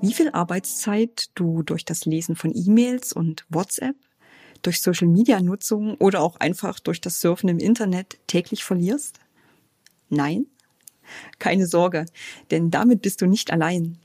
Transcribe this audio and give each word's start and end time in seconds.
wie 0.00 0.12
viel 0.12 0.30
Arbeitszeit 0.30 1.30
du 1.34 1.62
durch 1.62 1.84
das 1.84 2.04
Lesen 2.04 2.36
von 2.36 2.52
E-Mails 2.54 3.12
und 3.12 3.44
WhatsApp, 3.48 3.96
durch 4.62 4.80
Social-Media-Nutzung 4.80 5.94
oder 5.96 6.22
auch 6.22 6.36
einfach 6.36 6.80
durch 6.80 7.00
das 7.00 7.20
Surfen 7.20 7.48
im 7.48 7.58
Internet 7.58 8.18
täglich 8.26 8.64
verlierst? 8.64 9.20
Nein? 10.08 10.46
Keine 11.38 11.66
Sorge, 11.66 12.06
denn 12.50 12.70
damit 12.70 13.02
bist 13.02 13.20
du 13.20 13.26
nicht 13.26 13.52
allein. 13.52 13.98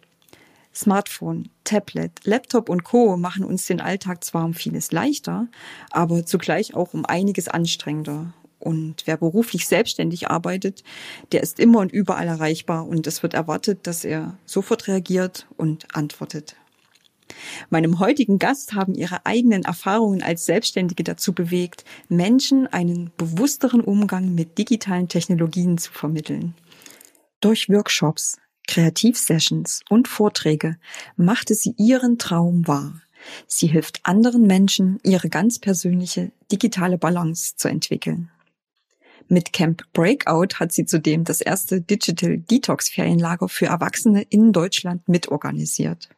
Smartphone, 0.74 1.50
Tablet, 1.64 2.12
Laptop 2.24 2.70
und 2.70 2.84
Co 2.84 3.18
machen 3.18 3.44
uns 3.44 3.66
den 3.66 3.82
Alltag 3.82 4.24
zwar 4.24 4.46
um 4.46 4.54
vieles 4.54 4.92
leichter, 4.92 5.48
aber 5.90 6.26
zugleich 6.26 6.76
auch 6.76 6.94
um 6.94 7.06
einiges 7.06 7.50
anstrengender. 7.50 8.34
Und 8.62 9.04
wer 9.06 9.18
beruflich 9.18 9.68
selbstständig 9.68 10.30
arbeitet, 10.30 10.84
der 11.32 11.42
ist 11.42 11.60
immer 11.60 11.80
und 11.80 11.92
überall 11.92 12.28
erreichbar 12.28 12.88
und 12.88 13.08
es 13.08 13.24
wird 13.24 13.34
erwartet, 13.34 13.88
dass 13.88 14.06
er 14.06 14.38
sofort 14.46 14.88
reagiert 14.88 15.48
und 15.58 15.94
antwortet. 15.96 16.56
Meinem 17.70 18.00
heutigen 18.00 18.40
Gast 18.40 18.74
haben 18.74 18.94
ihre 18.94 19.26
eigenen 19.26 19.64
Erfahrungen 19.64 20.22
als 20.22 20.46
Selbstständige 20.46 21.04
dazu 21.04 21.34
bewegt, 21.34 21.86
Menschen 22.10 22.68
einen 22.68 23.12
bewussteren 23.18 23.82
Umgang 23.82 24.36
mit 24.36 24.58
digitalen 24.58 25.08
Technologien 25.08 25.78
zu 25.78 25.92
vermitteln. 25.92 26.56
Durch 27.40 27.70
Workshops, 27.70 28.38
Kreativsessions 28.68 29.82
und 29.90 30.08
Vorträge 30.08 30.78
machte 31.16 31.56
sie 31.56 31.74
ihren 31.78 32.18
Traum 32.18 32.68
wahr. 32.68 33.02
Sie 33.48 33.68
hilft 33.68 34.02
anderen 34.04 34.48
Menschen, 34.48 35.00
ihre 35.04 35.30
ganz 35.30 35.60
persönliche 35.60 36.32
digitale 36.52 36.98
Balance 36.98 37.56
zu 37.56 37.68
entwickeln. 37.68 38.30
Mit 39.28 39.54
Camp 39.54 39.84
Breakout 39.94 40.60
hat 40.60 40.72
sie 40.72 40.86
zudem 40.86 41.24
das 41.24 41.42
erste 41.42 41.82
Digital 41.82 42.38
Detox 42.38 42.90
Ferienlager 42.90 43.48
für 43.48 43.68
Erwachsene 43.68 44.24
in 44.24 44.52
Deutschland 44.52 45.08
mitorganisiert. 45.08 46.10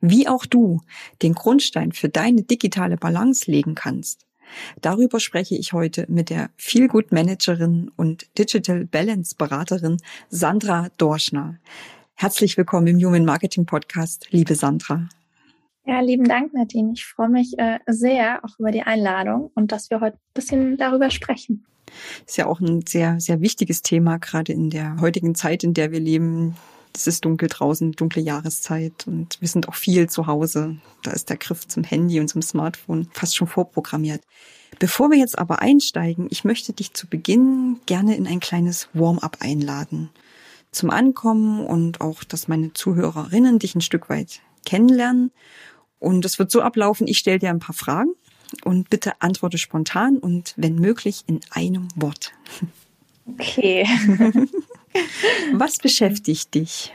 Wie 0.00 0.28
auch 0.28 0.46
du 0.46 0.80
den 1.22 1.34
Grundstein 1.34 1.92
für 1.92 2.08
deine 2.08 2.42
digitale 2.42 2.96
Balance 2.96 3.50
legen 3.50 3.74
kannst. 3.74 4.26
Darüber 4.80 5.20
spreche 5.20 5.56
ich 5.56 5.72
heute 5.72 6.06
mit 6.08 6.28
der 6.28 6.50
Feelgood 6.56 7.12
Managerin 7.12 7.90
und 7.96 8.26
Digital 8.38 8.84
Balance 8.84 9.34
Beraterin 9.36 9.96
Sandra 10.28 10.90
Dorschner. 10.98 11.58
Herzlich 12.14 12.56
willkommen 12.56 12.86
im 12.86 12.98
Human 12.98 13.24
Marketing 13.24 13.64
Podcast, 13.64 14.28
liebe 14.30 14.54
Sandra. 14.54 15.08
Ja, 15.84 16.00
lieben 16.00 16.24
Dank, 16.24 16.54
Nadine. 16.54 16.92
Ich 16.94 17.04
freue 17.04 17.28
mich 17.28 17.58
äh, 17.58 17.78
sehr 17.86 18.44
auch 18.44 18.58
über 18.58 18.70
die 18.70 18.82
Einladung 18.82 19.50
und 19.54 19.72
dass 19.72 19.90
wir 19.90 20.00
heute 20.00 20.16
ein 20.16 20.34
bisschen 20.34 20.76
darüber 20.76 21.10
sprechen. 21.10 21.66
Ist 22.26 22.36
ja 22.36 22.46
auch 22.46 22.60
ein 22.60 22.86
sehr, 22.86 23.20
sehr 23.20 23.40
wichtiges 23.40 23.82
Thema, 23.82 24.18
gerade 24.18 24.52
in 24.52 24.70
der 24.70 25.00
heutigen 25.00 25.34
Zeit, 25.34 25.64
in 25.64 25.74
der 25.74 25.90
wir 25.90 26.00
leben. 26.00 26.56
Es 26.94 27.06
ist 27.06 27.24
dunkel 27.24 27.48
draußen, 27.48 27.92
dunkle 27.92 28.22
Jahreszeit 28.22 29.06
und 29.06 29.40
wir 29.40 29.48
sind 29.48 29.68
auch 29.68 29.74
viel 29.74 30.08
zu 30.08 30.26
Hause. 30.26 30.76
Da 31.02 31.10
ist 31.10 31.30
der 31.30 31.36
Griff 31.36 31.66
zum 31.66 31.84
Handy 31.84 32.20
und 32.20 32.28
zum 32.28 32.42
Smartphone 32.42 33.08
fast 33.12 33.34
schon 33.34 33.48
vorprogrammiert. 33.48 34.22
Bevor 34.78 35.10
wir 35.10 35.18
jetzt 35.18 35.38
aber 35.38 35.62
einsteigen, 35.62 36.28
ich 36.30 36.44
möchte 36.44 36.72
dich 36.72 36.92
zu 36.92 37.06
Beginn 37.06 37.80
gerne 37.86 38.16
in 38.16 38.26
ein 38.26 38.40
kleines 38.40 38.88
Warm-up 38.92 39.38
einladen. 39.40 40.10
Zum 40.70 40.90
Ankommen 40.90 41.64
und 41.64 42.00
auch, 42.00 42.24
dass 42.24 42.48
meine 42.48 42.72
Zuhörerinnen 42.72 43.58
dich 43.58 43.74
ein 43.74 43.80
Stück 43.80 44.08
weit 44.08 44.40
kennenlernen. 44.64 45.30
Und 46.02 46.24
es 46.24 46.40
wird 46.40 46.50
so 46.50 46.62
ablaufen, 46.62 47.06
ich 47.06 47.18
stelle 47.18 47.38
dir 47.38 47.50
ein 47.50 47.60
paar 47.60 47.76
Fragen 47.76 48.10
und 48.64 48.90
bitte 48.90 49.12
antworte 49.20 49.56
spontan 49.56 50.18
und 50.18 50.52
wenn 50.56 50.74
möglich 50.74 51.22
in 51.28 51.38
einem 51.50 51.86
Wort. 51.94 52.32
Okay. 53.26 53.86
Was 55.52 55.78
beschäftigt 55.78 56.54
dich? 56.54 56.92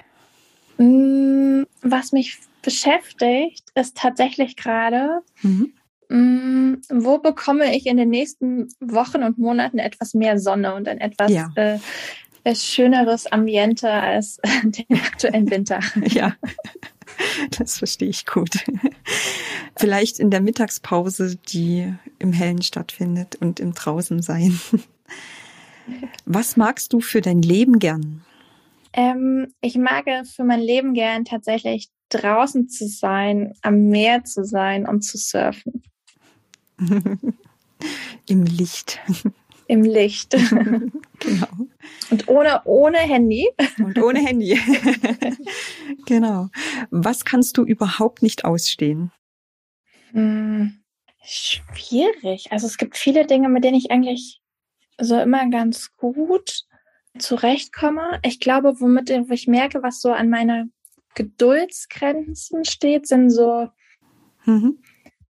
Mm, 0.77 1.63
was 1.81 2.11
mich 2.11 2.37
beschäftigt, 2.61 3.63
ist 3.75 3.97
tatsächlich 3.97 4.57
gerade, 4.57 5.21
mhm. 5.41 5.73
Mm, 6.09 6.75
wo 6.89 7.17
bekomme 7.17 7.75
ich 7.75 7.85
in 7.87 7.97
den 7.97 8.09
nächsten 8.09 8.67
Wochen 8.81 9.23
und 9.23 9.37
Monaten 9.37 9.79
etwas 9.79 10.13
mehr 10.13 10.37
Sonne 10.37 10.75
und 10.75 10.87
ein 10.87 10.99
etwas 10.99 11.31
ja. 11.31 11.49
äh, 11.55 11.79
schöneres 12.55 13.25
Ambiente 13.25 13.89
als 13.89 14.39
den 14.63 14.99
aktuellen 14.99 15.49
Winter. 15.49 15.79
Ja. 16.07 16.35
Das 17.57 17.77
verstehe 17.77 18.09
ich 18.09 18.25
gut. 18.25 18.65
Vielleicht 19.75 20.19
in 20.19 20.31
der 20.31 20.41
Mittagspause, 20.41 21.35
die 21.35 21.93
im 22.19 22.33
Hellen 22.33 22.61
stattfindet 22.61 23.35
und 23.35 23.59
im 23.59 23.73
Draußen 23.73 24.21
sein. 24.21 24.59
Was 26.25 26.57
magst 26.57 26.93
du 26.93 26.99
für 26.99 27.21
dein 27.21 27.41
Leben 27.41 27.79
gern? 27.79 28.23
Ähm, 28.93 29.53
ich 29.61 29.77
mag 29.77 30.05
für 30.25 30.43
mein 30.43 30.59
Leben 30.59 30.93
gern 30.93 31.25
tatsächlich 31.25 31.89
draußen 32.09 32.69
zu 32.69 32.87
sein, 32.87 33.53
am 33.61 33.89
Meer 33.89 34.23
zu 34.23 34.43
sein 34.43 34.87
und 34.87 35.01
zu 35.01 35.17
surfen. 35.17 35.83
Im 38.27 38.43
Licht. 38.43 38.99
Im 39.67 39.83
Licht. 39.83 40.31
genau. 41.19 41.47
Und 42.09 42.27
ohne, 42.27 42.61
ohne 42.65 42.97
Handy. 42.99 43.49
Und 43.79 44.01
ohne 44.01 44.19
Handy. 44.19 44.59
genau. 46.05 46.49
Was 46.89 47.25
kannst 47.25 47.57
du 47.57 47.63
überhaupt 47.63 48.23
nicht 48.23 48.45
ausstehen? 48.45 49.11
Hm, 50.11 50.79
schwierig. 51.23 52.51
Also 52.51 52.67
es 52.67 52.77
gibt 52.77 52.97
viele 52.97 53.25
Dinge, 53.25 53.49
mit 53.49 53.63
denen 53.63 53.77
ich 53.77 53.91
eigentlich 53.91 54.41
so 54.99 55.19
immer 55.19 55.49
ganz 55.49 55.95
gut 55.97 56.63
zurechtkomme. 57.19 58.19
Ich 58.23 58.39
glaube, 58.39 58.79
womit 58.79 59.09
wo 59.09 59.33
ich 59.33 59.47
merke, 59.47 59.83
was 59.83 59.99
so 59.99 60.11
an 60.11 60.29
meine 60.29 60.69
Geduldsgrenzen 61.15 62.63
steht, 62.63 63.07
sind 63.07 63.31
so 63.31 63.67
mhm 64.45 64.79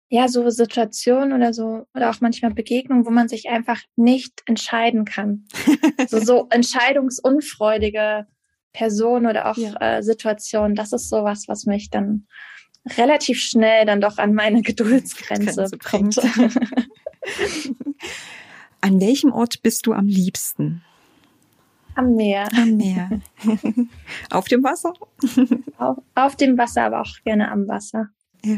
ja, 0.10 0.28
so 0.28 0.50
Situationen 0.50 1.34
oder 1.34 1.54
so, 1.54 1.88
oder 1.96 2.10
auch 2.10 2.22
manchmal 2.22 2.54
Begegnungen, 2.54 3.06
wo 3.06 3.10
man 3.10 3.28
sich 3.28 3.50
einfach 3.50 3.82
nicht 3.96 4.44
entscheiden 4.46 5.06
kann. 5.06 5.48
so, 6.08 6.20
so 6.20 6.48
entscheidungsunfreudige 6.50 8.28
Personen 8.72 9.26
oder 9.26 9.50
auch 9.50 9.58
ja. 9.58 9.74
äh, 9.80 10.04
Situationen, 10.04 10.76
das 10.76 10.94
ist 10.94 11.10
sowas, 11.10 11.46
was 11.48 11.66
mich 11.66 11.90
dann 11.90 12.28
relativ 12.98 13.40
schnell 13.40 13.86
dann 13.86 14.02
doch 14.02 14.18
an 14.18 14.34
meine 14.34 14.62
Geduldsgrenze 14.64 15.70
bringt. 15.80 16.20
an 18.82 19.02
welchem 19.02 19.32
Ort 19.32 19.64
bist 19.64 19.88
du 19.88 19.94
am 19.94 20.06
liebsten? 20.08 20.84
Am 21.96 22.14
Meer. 22.14 22.48
Am 22.56 22.76
Meer. 22.76 23.22
auf 24.30 24.48
dem 24.50 24.64
Wasser? 24.64 24.94
auf, 25.78 25.98
auf 26.14 26.36
dem 26.36 26.58
Wasser, 26.58 26.84
aber 26.84 27.02
auch 27.02 27.16
gerne 27.24 27.50
am 27.50 27.68
Wasser. 27.68 28.10
Ja. 28.44 28.58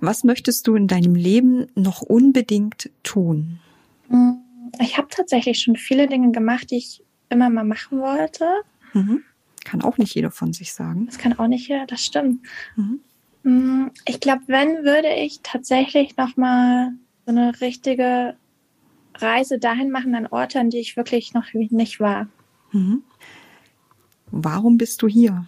Was 0.00 0.24
möchtest 0.24 0.66
du 0.66 0.74
in 0.74 0.86
deinem 0.86 1.14
Leben 1.14 1.66
noch 1.74 2.02
unbedingt 2.02 2.90
tun? 3.02 3.60
Mm, 4.08 4.32
ich 4.80 4.96
habe 4.96 5.08
tatsächlich 5.10 5.60
schon 5.60 5.76
viele 5.76 6.06
Dinge 6.06 6.32
gemacht, 6.32 6.70
die 6.70 6.78
ich 6.78 7.02
immer 7.28 7.50
mal 7.50 7.64
machen 7.64 8.00
wollte. 8.00 8.46
Mhm. 8.94 9.22
Kann 9.64 9.82
auch 9.82 9.98
nicht 9.98 10.14
jeder 10.14 10.30
von 10.30 10.52
sich 10.52 10.72
sagen. 10.72 11.06
Das 11.06 11.18
kann 11.18 11.38
auch 11.38 11.46
nicht 11.46 11.68
jeder, 11.68 11.86
das 11.86 12.04
stimmt. 12.04 12.40
Mhm. 12.76 13.00
Mm, 13.42 13.90
ich 14.06 14.20
glaube, 14.20 14.42
wenn 14.46 14.84
würde 14.84 15.14
ich 15.14 15.40
tatsächlich 15.42 16.16
noch 16.16 16.36
mal 16.36 16.92
so 17.26 17.32
eine 17.32 17.60
richtige 17.60 18.36
Reise 19.16 19.58
dahin 19.58 19.90
machen 19.90 20.14
an 20.14 20.26
Orte, 20.26 20.60
an 20.60 20.70
die 20.70 20.78
ich 20.78 20.96
wirklich 20.96 21.34
noch 21.34 21.52
nicht 21.52 22.00
war. 22.00 22.26
Mhm. 22.72 23.02
Warum 24.30 24.78
bist 24.78 25.02
du 25.02 25.08
hier? 25.08 25.46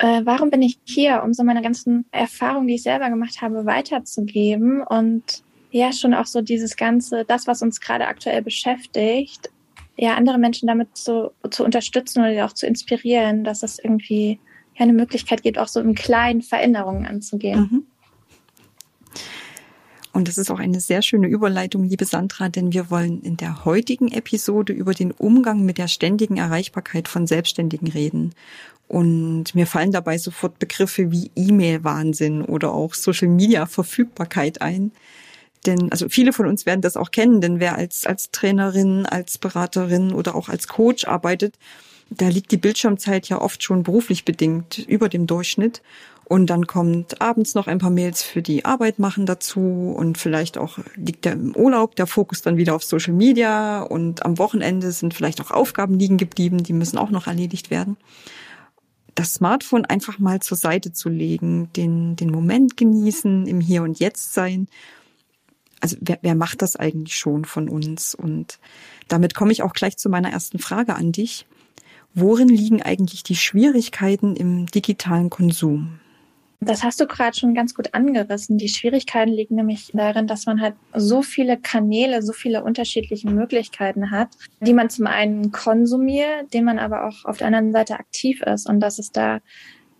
Äh, 0.00 0.22
warum 0.24 0.48
bin 0.48 0.62
ich 0.62 0.78
hier, 0.84 1.22
um 1.22 1.34
so 1.34 1.44
meine 1.44 1.60
ganzen 1.60 2.06
Erfahrungen, 2.10 2.68
die 2.68 2.76
ich 2.76 2.82
selber 2.82 3.10
gemacht 3.10 3.42
habe, 3.42 3.66
weiterzugeben 3.66 4.82
und 4.82 5.42
ja, 5.70 5.92
schon 5.92 6.14
auch 6.14 6.26
so 6.26 6.40
dieses 6.40 6.76
ganze, 6.76 7.24
das, 7.26 7.46
was 7.46 7.60
uns 7.60 7.80
gerade 7.80 8.06
aktuell 8.06 8.40
beschäftigt, 8.40 9.50
ja, 9.98 10.14
andere 10.14 10.38
Menschen 10.38 10.66
damit 10.66 10.96
zu, 10.96 11.32
zu 11.50 11.64
unterstützen 11.64 12.20
oder 12.20 12.46
auch 12.46 12.54
zu 12.54 12.66
inspirieren, 12.66 13.44
dass 13.44 13.62
es 13.62 13.78
irgendwie 13.78 14.40
ja, 14.74 14.84
eine 14.84 14.94
Möglichkeit 14.94 15.42
gibt, 15.42 15.58
auch 15.58 15.68
so 15.68 15.80
im 15.80 15.94
Kleinen 15.94 16.40
Veränderungen 16.40 17.06
anzugehen. 17.06 17.60
Mhm. 17.60 17.86
Und 20.12 20.28
das 20.28 20.38
ist 20.38 20.50
auch 20.50 20.58
eine 20.58 20.80
sehr 20.80 21.02
schöne 21.02 21.28
Überleitung, 21.28 21.84
liebe 21.84 22.06
Sandra, 22.06 22.48
denn 22.48 22.72
wir 22.72 22.90
wollen 22.90 23.20
in 23.20 23.36
der 23.36 23.66
heutigen 23.66 24.10
Episode 24.10 24.72
über 24.72 24.92
den 24.92 25.12
Umgang 25.12 25.64
mit 25.64 25.78
der 25.78 25.88
ständigen 25.88 26.38
Erreichbarkeit 26.38 27.06
von 27.06 27.26
Selbstständigen 27.26 27.86
reden 27.86 28.32
Und 28.90 29.54
mir 29.54 29.68
fallen 29.68 29.92
dabei 29.92 30.18
sofort 30.18 30.58
Begriffe 30.58 31.12
wie 31.12 31.30
E-Mail-Wahnsinn 31.36 32.42
oder 32.42 32.72
auch 32.72 32.94
Social-Media-Verfügbarkeit 32.94 34.62
ein. 34.62 34.90
Denn, 35.64 35.92
also 35.92 36.08
viele 36.08 36.32
von 36.32 36.48
uns 36.48 36.66
werden 36.66 36.80
das 36.80 36.96
auch 36.96 37.12
kennen, 37.12 37.40
denn 37.40 37.60
wer 37.60 37.76
als, 37.76 38.04
als 38.04 38.32
Trainerin, 38.32 39.06
als 39.06 39.38
Beraterin 39.38 40.12
oder 40.12 40.34
auch 40.34 40.48
als 40.48 40.66
Coach 40.66 41.06
arbeitet, 41.06 41.56
da 42.10 42.26
liegt 42.26 42.50
die 42.50 42.56
Bildschirmzeit 42.56 43.28
ja 43.28 43.40
oft 43.40 43.62
schon 43.62 43.84
beruflich 43.84 44.24
bedingt 44.24 44.78
über 44.78 45.08
dem 45.08 45.28
Durchschnitt. 45.28 45.82
Und 46.24 46.50
dann 46.50 46.66
kommt 46.66 47.20
abends 47.20 47.54
noch 47.54 47.68
ein 47.68 47.78
paar 47.78 47.90
Mails 47.90 48.24
für 48.24 48.42
die 48.42 48.64
Arbeit 48.64 48.98
machen 48.98 49.24
dazu 49.24 49.94
und 49.96 50.18
vielleicht 50.18 50.58
auch 50.58 50.80
liegt 50.96 51.26
der 51.26 51.34
im 51.34 51.54
Urlaub, 51.54 51.94
der 51.94 52.08
Fokus 52.08 52.42
dann 52.42 52.56
wieder 52.56 52.74
auf 52.74 52.82
Social 52.82 53.14
Media 53.14 53.82
und 53.82 54.24
am 54.24 54.38
Wochenende 54.38 54.90
sind 54.90 55.14
vielleicht 55.14 55.40
auch 55.40 55.52
Aufgaben 55.52 55.96
liegen 55.96 56.18
geblieben, 56.18 56.64
die 56.64 56.72
müssen 56.72 56.98
auch 56.98 57.10
noch 57.10 57.28
erledigt 57.28 57.70
werden. 57.70 57.96
Das 59.14 59.34
Smartphone 59.34 59.84
einfach 59.84 60.18
mal 60.18 60.40
zur 60.40 60.56
Seite 60.56 60.92
zu 60.92 61.08
legen, 61.08 61.72
den, 61.74 62.16
den 62.16 62.30
Moment 62.30 62.76
genießen, 62.76 63.46
im 63.46 63.60
Hier 63.60 63.82
und 63.82 63.98
Jetzt 63.98 64.34
sein. 64.34 64.68
Also 65.80 65.96
wer, 66.00 66.18
wer 66.22 66.34
macht 66.34 66.62
das 66.62 66.76
eigentlich 66.76 67.16
schon 67.16 67.44
von 67.44 67.68
uns? 67.68 68.14
Und 68.14 68.58
damit 69.08 69.34
komme 69.34 69.52
ich 69.52 69.62
auch 69.62 69.72
gleich 69.72 69.96
zu 69.96 70.08
meiner 70.08 70.30
ersten 70.30 70.58
Frage 70.58 70.94
an 70.94 71.12
dich. 71.12 71.46
Worin 72.14 72.48
liegen 72.48 72.82
eigentlich 72.82 73.22
die 73.22 73.36
Schwierigkeiten 73.36 74.36
im 74.36 74.66
digitalen 74.66 75.30
Konsum? 75.30 76.00
Das 76.62 76.84
hast 76.84 77.00
du 77.00 77.06
gerade 77.06 77.36
schon 77.36 77.54
ganz 77.54 77.74
gut 77.74 77.94
angerissen. 77.94 78.58
Die 78.58 78.68
Schwierigkeiten 78.68 79.32
liegen 79.32 79.54
nämlich 79.54 79.90
darin, 79.94 80.26
dass 80.26 80.44
man 80.44 80.60
halt 80.60 80.74
so 80.94 81.22
viele 81.22 81.56
Kanäle, 81.58 82.20
so 82.22 82.34
viele 82.34 82.62
unterschiedliche 82.62 83.30
Möglichkeiten 83.30 84.10
hat, 84.10 84.28
die 84.60 84.74
man 84.74 84.90
zum 84.90 85.06
einen 85.06 85.52
konsumiert, 85.52 86.52
den 86.52 86.64
man 86.64 86.78
aber 86.78 87.06
auch 87.06 87.24
auf 87.24 87.38
der 87.38 87.46
anderen 87.46 87.72
Seite 87.72 87.94
aktiv 87.94 88.42
ist 88.42 88.68
und 88.68 88.80
dass 88.80 88.98
es 88.98 89.10
da 89.10 89.40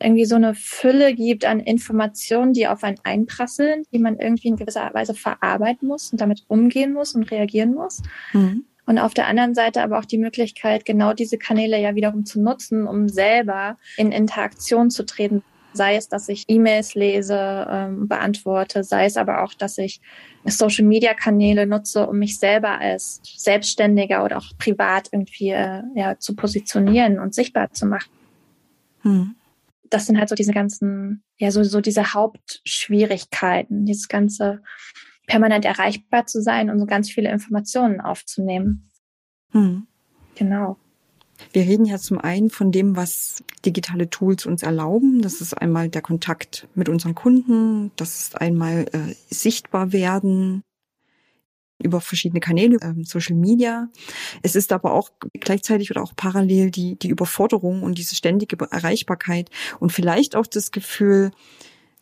irgendwie 0.03 0.27
so 0.27 0.35
eine 0.35 0.55
Fülle 0.55 1.15
gibt 1.15 1.47
an 1.47 1.61
Informationen, 1.61 2.53
die 2.53 2.67
auf 2.67 2.85
einen 2.85 2.99
einprasseln, 3.05 3.85
die 3.93 3.99
man 3.99 4.19
irgendwie 4.19 4.49
in 4.49 4.57
gewisser 4.57 4.93
Weise 4.93 5.15
verarbeiten 5.15 5.89
muss 5.89 6.13
und 6.13 6.21
damit 6.21 6.45
umgehen 6.49 6.93
muss 6.93 7.15
und 7.15 7.31
reagieren 7.31 7.75
muss. 7.75 8.03
Mhm. 8.33 8.65
Und 8.87 8.99
auf 8.99 9.15
der 9.15 9.29
anderen 9.29 9.55
Seite 9.55 9.83
aber 9.83 9.99
auch 9.99 10.05
die 10.05 10.19
Möglichkeit, 10.19 10.85
genau 10.85 11.13
diese 11.13 11.39
Kanäle 11.39 11.81
ja 11.81 11.95
wiederum 11.95 12.25
zu 12.25 12.41
nutzen, 12.41 12.87
um 12.87 13.09
selber 13.09 13.77
in 13.97 14.11
Interaktion 14.11 14.91
zu 14.91 15.07
treten 15.07 15.43
Sei 15.73 15.97
es, 15.97 16.09
dass 16.09 16.29
ich 16.29 16.45
E-Mails 16.49 16.95
lese, 16.95 17.67
ähm, 17.71 18.09
beantworte, 18.09 18.83
sei 18.83 19.07
es 19.07 19.17
aber 19.17 19.45
auch, 19.45 19.55
dass 19.55 19.79
ich 19.79 20.01
Social-Media-Kanäle 20.45 21.67
nutze, 21.67 22.07
um 22.09 22.19
mich 22.19 22.39
selber 22.39 22.79
als 22.79 23.21
Selbstständiger 23.37 24.25
oder 24.25 24.39
auch 24.39 24.57
privat 24.59 25.09
irgendwie 25.13 25.51
äh, 25.51 25.83
ja, 25.95 26.19
zu 26.19 26.35
positionieren 26.35 27.19
und 27.19 27.35
sichtbar 27.35 27.73
zu 27.73 27.87
machen. 27.87 28.11
Hm. 29.03 29.37
Das 29.91 30.07
sind 30.07 30.19
halt 30.19 30.29
so 30.29 30.35
diese 30.35 30.53
ganzen, 30.53 31.23
ja, 31.39 31.51
so, 31.51 31.63
so 31.63 31.81
diese 31.81 32.15
Hauptschwierigkeiten, 32.15 33.87
dieses 33.87 34.09
ganze 34.09 34.63
permanent 35.27 35.65
erreichbar 35.65 36.27
zu 36.27 36.43
sein 36.43 36.71
und 36.71 36.79
so 36.81 36.87
ganz 36.87 37.11
viele 37.11 37.31
Informationen 37.31 38.01
aufzunehmen. 38.01 38.91
Hm. 39.53 39.87
Genau. 40.35 40.77
Wir 41.53 41.63
reden 41.63 41.85
ja 41.85 41.99
zum 41.99 42.19
einen 42.19 42.51
von 42.51 42.73
dem, 42.73 42.97
was 42.97 43.43
digitale 43.65 44.11
Tools 44.11 44.47
uns 44.47 44.63
erlauben. 44.63 45.23
Das 45.23 45.41
ist 45.41 45.55
einmal 45.55 45.89
der 45.89 46.03
Kontakt 46.03 46.69
mit 46.75 46.89
unseren 46.89 47.15
Kunden, 47.15 47.91
das 47.97 48.21
ist 48.21 48.41
einmal 48.41 48.87
äh, 48.93 49.15
sichtbar 49.31 49.93
werden 49.93 50.63
über 51.83 52.01
verschiedene 52.01 52.41
Kanäle, 52.41 52.77
äh, 52.81 53.05
Social 53.05 53.37
Media. 53.37 53.89
Es 54.43 54.55
ist 54.55 54.73
aber 54.73 54.93
auch 54.93 55.11
gleichzeitig 55.41 55.91
oder 55.91 56.03
auch 56.03 56.15
parallel 56.15 56.71
die, 56.71 56.97
die 56.97 57.09
Überforderung 57.09 57.83
und 57.83 57.99
diese 57.99 58.15
ständige 58.15 58.57
Erreichbarkeit 58.71 59.51
und 59.79 59.93
vielleicht 59.93 60.37
auch 60.37 60.47
das 60.47 60.71
Gefühl, 60.71 61.31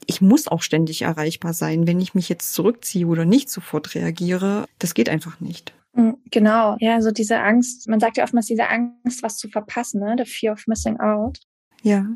ich 0.07 0.21
muss 0.21 0.49
auch 0.49 0.63
ständig 0.63 1.03
erreichbar 1.03 1.53
sein. 1.55 1.87
Wenn 1.87 2.01
ich 2.01 2.15
mich 2.15 2.29
jetzt 2.29 2.55
zurückziehe 2.55 3.07
oder 3.07 3.25
nicht 3.25 3.51
sofort 3.51 3.95
reagiere, 3.95 4.67
das 4.79 4.95
geht 4.95 5.09
einfach 5.09 5.41
nicht. 5.41 5.75
Genau, 6.31 6.77
ja, 6.79 7.01
so 7.01 7.11
diese 7.11 7.41
Angst, 7.41 7.89
man 7.89 7.99
sagt 7.99 8.19
ja 8.19 8.25
oftmals 8.25 8.47
diese 8.47 8.69
Angst, 8.69 9.23
was 9.25 9.37
zu 9.37 9.49
verpassen, 9.49 10.01
ne? 10.01 10.15
The 10.17 10.31
fear 10.31 10.53
of 10.53 10.67
missing 10.69 11.01
out. 11.01 11.41
Ja. 11.83 12.07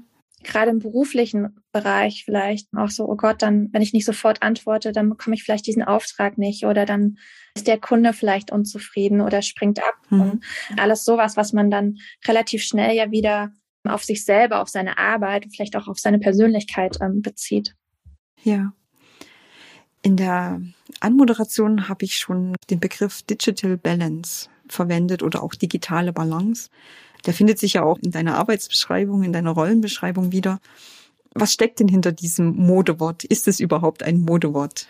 Gerade 0.44 0.70
im 0.70 0.79
beruflichen 0.79 1.56
Bereich 1.73 2.25
vielleicht 2.25 2.69
auch 2.76 2.90
so, 2.90 3.08
oh 3.08 3.17
Gott, 3.17 3.43
dann, 3.43 3.73
wenn 3.73 3.82
ich 3.82 3.93
nicht 3.93 4.05
sofort 4.05 4.43
antworte, 4.43 4.93
dann 4.93 5.08
bekomme 5.08 5.34
ich 5.34 5.43
vielleicht 5.43 5.67
diesen 5.67 5.82
Auftrag 5.82 6.38
nicht 6.38 6.64
oder 6.64 6.87
dann 6.87 7.19
ist 7.56 7.67
der 7.67 7.79
Kunde 7.79 8.12
vielleicht 8.12 8.52
unzufrieden 8.52 9.20
oder 9.20 9.43
springt 9.43 9.81
ab. 9.81 9.94
Mhm. 10.11 10.20
Und 10.20 10.44
alles 10.76 11.05
sowas, 11.05 11.37
was 11.37 11.52
man 11.52 11.70
dann 11.70 11.99
relativ 12.26 12.62
schnell 12.62 12.94
ja 12.94 13.11
wieder 13.11 13.52
auf 13.85 14.05
sich 14.05 14.25
selber, 14.25 14.62
auf 14.62 14.69
seine 14.69 14.96
Arbeit, 14.96 15.46
vielleicht 15.52 15.75
auch 15.75 15.88
auf 15.88 15.99
seine 15.99 16.20
Persönlichkeit 16.20 16.99
ähm, 17.00 17.20
bezieht. 17.20 17.75
Ja. 18.44 18.73
In 20.02 20.16
der 20.16 20.60
Anmoderation 21.00 21.88
habe 21.88 22.04
ich 22.04 22.19
schon 22.19 22.56
den 22.70 22.81
Begriff 22.81 23.22
Digital 23.22 23.76
Balance 23.76 24.49
verwendet 24.69 25.22
oder 25.22 25.43
auch 25.43 25.54
digitale 25.54 26.12
Balance. 26.12 26.70
Der 27.25 27.34
findet 27.34 27.58
sich 27.60 27.75
ja 27.75 27.84
auch 27.84 27.99
in 27.99 28.10
deiner 28.10 28.37
Arbeitsbeschreibung, 28.37 29.22
in 29.22 29.32
deiner 29.32 29.52
Rollenbeschreibung 29.52 30.32
wieder. 30.32 30.60
Was 31.34 31.52
steckt 31.52 31.78
denn 31.78 31.88
hinter 31.88 32.10
diesem 32.10 32.56
Modewort? 32.56 33.22
Ist 33.25 33.46
es 33.46 33.60
überhaupt 33.60 34.02
ein 34.02 34.20
Modewort? 34.20 34.88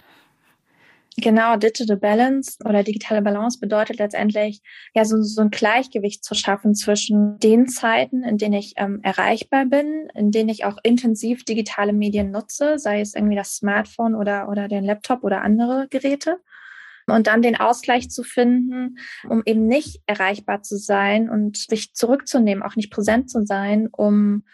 Genau, 1.18 1.56
Digital 1.56 1.98
Balance 1.98 2.56
oder 2.64 2.82
digitale 2.82 3.20
Balance 3.20 3.58
bedeutet 3.60 3.98
letztendlich 3.98 4.62
ja 4.94 5.04
so, 5.04 5.20
so 5.22 5.42
ein 5.42 5.50
Gleichgewicht 5.50 6.24
zu 6.24 6.34
schaffen 6.34 6.74
zwischen 6.74 7.38
den 7.38 7.68
Zeiten, 7.68 8.24
in 8.24 8.38
denen 8.38 8.54
ich 8.54 8.74
ähm, 8.76 9.00
erreichbar 9.02 9.66
bin, 9.66 10.08
in 10.14 10.30
denen 10.30 10.48
ich 10.48 10.64
auch 10.64 10.78
intensiv 10.82 11.44
digitale 11.44 11.92
Medien 11.92 12.30
nutze, 12.30 12.78
sei 12.78 13.00
es 13.00 13.14
irgendwie 13.14 13.36
das 13.36 13.56
Smartphone 13.56 14.14
oder, 14.14 14.48
oder 14.48 14.68
den 14.68 14.84
Laptop 14.84 15.22
oder 15.22 15.42
andere 15.42 15.86
Geräte. 15.90 16.38
Und 17.06 17.26
dann 17.26 17.42
den 17.42 17.56
Ausgleich 17.56 18.08
zu 18.10 18.22
finden, 18.22 18.96
um 19.28 19.42
eben 19.44 19.66
nicht 19.66 20.00
erreichbar 20.06 20.62
zu 20.62 20.78
sein 20.78 21.28
und 21.28 21.56
sich 21.56 21.94
zurückzunehmen, 21.94 22.62
auch 22.62 22.76
nicht 22.76 22.92
präsent 22.92 23.28
zu 23.28 23.44
sein, 23.44 23.88
um 23.90 24.44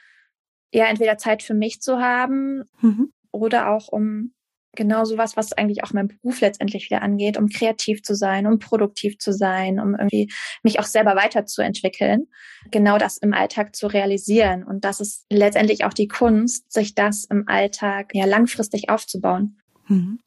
ja 0.72 0.86
entweder 0.86 1.18
Zeit 1.18 1.42
für 1.42 1.54
mich 1.54 1.82
zu 1.82 2.00
haben 2.00 2.64
mhm. 2.80 3.12
oder 3.30 3.70
auch 3.70 3.88
um 3.88 4.32
genau 4.78 5.04
sowas, 5.04 5.36
was 5.36 5.52
eigentlich 5.52 5.82
auch 5.82 5.92
mein 5.92 6.08
Beruf 6.08 6.40
letztendlich 6.40 6.84
wieder 6.88 7.02
angeht, 7.02 7.36
um 7.36 7.48
kreativ 7.48 8.02
zu 8.02 8.14
sein, 8.14 8.46
um 8.46 8.60
produktiv 8.60 9.18
zu 9.18 9.32
sein, 9.32 9.80
um 9.80 9.94
irgendwie 9.94 10.32
mich 10.62 10.78
auch 10.78 10.84
selber 10.84 11.16
weiterzuentwickeln, 11.16 12.28
genau 12.70 12.96
das 12.96 13.18
im 13.18 13.34
Alltag 13.34 13.74
zu 13.74 13.88
realisieren. 13.88 14.62
Und 14.62 14.84
das 14.84 15.00
ist 15.00 15.26
letztendlich 15.30 15.84
auch 15.84 15.92
die 15.92 16.08
Kunst, 16.08 16.72
sich 16.72 16.94
das 16.94 17.24
im 17.24 17.48
Alltag 17.48 18.14
ja 18.14 18.24
langfristig 18.24 18.88
aufzubauen. 18.88 19.58
Mhm. 19.88 20.20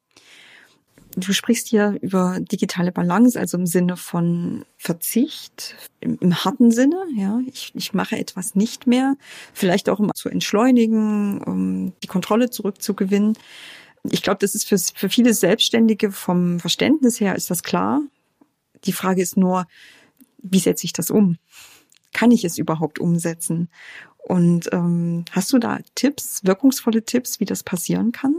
Du 1.16 1.34
sprichst 1.34 1.68
hier 1.68 1.98
über 2.02 2.38
digitale 2.40 2.92
Balance, 2.92 3.38
also 3.38 3.58
im 3.58 3.66
Sinne 3.66 3.98
von 3.98 4.64
Verzicht, 4.78 5.76
im, 6.00 6.18
im 6.22 6.44
harten 6.44 6.72
Sinne, 6.72 7.04
ja. 7.18 7.40
Ich, 7.48 7.72
ich 7.74 7.94
mache 7.94 8.18
etwas 8.18 8.56
nicht 8.56 8.88
mehr, 8.88 9.16
vielleicht 9.54 9.90
auch 9.90 10.00
um 10.00 10.12
zu 10.14 10.30
entschleunigen, 10.30 11.42
um 11.42 11.94
die 12.02 12.08
Kontrolle 12.08 12.50
zurückzugewinnen 12.50 13.38
ich 14.10 14.24
glaube, 14.24 14.40
das 14.40 14.56
ist 14.56 14.68
für, 14.68 14.78
für 14.78 15.10
viele 15.10 15.34
Selbstständige 15.34 16.12
vom 16.12 16.60
Verständnis 16.60 17.20
her 17.20 17.36
ist 17.36 17.50
das 17.50 17.64
klar. 17.64 18.02
Die 18.86 18.94
Frage 18.94 19.22
ist 19.22 19.38
nur, 19.38 19.68
wie 20.42 20.60
setze 20.60 20.86
ich 20.86 20.94
das 20.94 21.12
um? 21.12 21.38
Kann 22.14 22.32
ich 22.32 22.44
es 22.44 22.58
überhaupt 22.58 23.00
umsetzen? 23.00 23.70
Und 24.18 24.70
ähm, 24.72 25.26
hast 25.32 25.54
du 25.54 25.60
da 25.60 25.80
Tipps, 25.96 26.44
wirkungsvolle 26.44 27.04
Tipps, 27.04 27.40
wie 27.40 27.46
das 27.46 27.64
passieren 27.64 28.12
kann? 28.12 28.36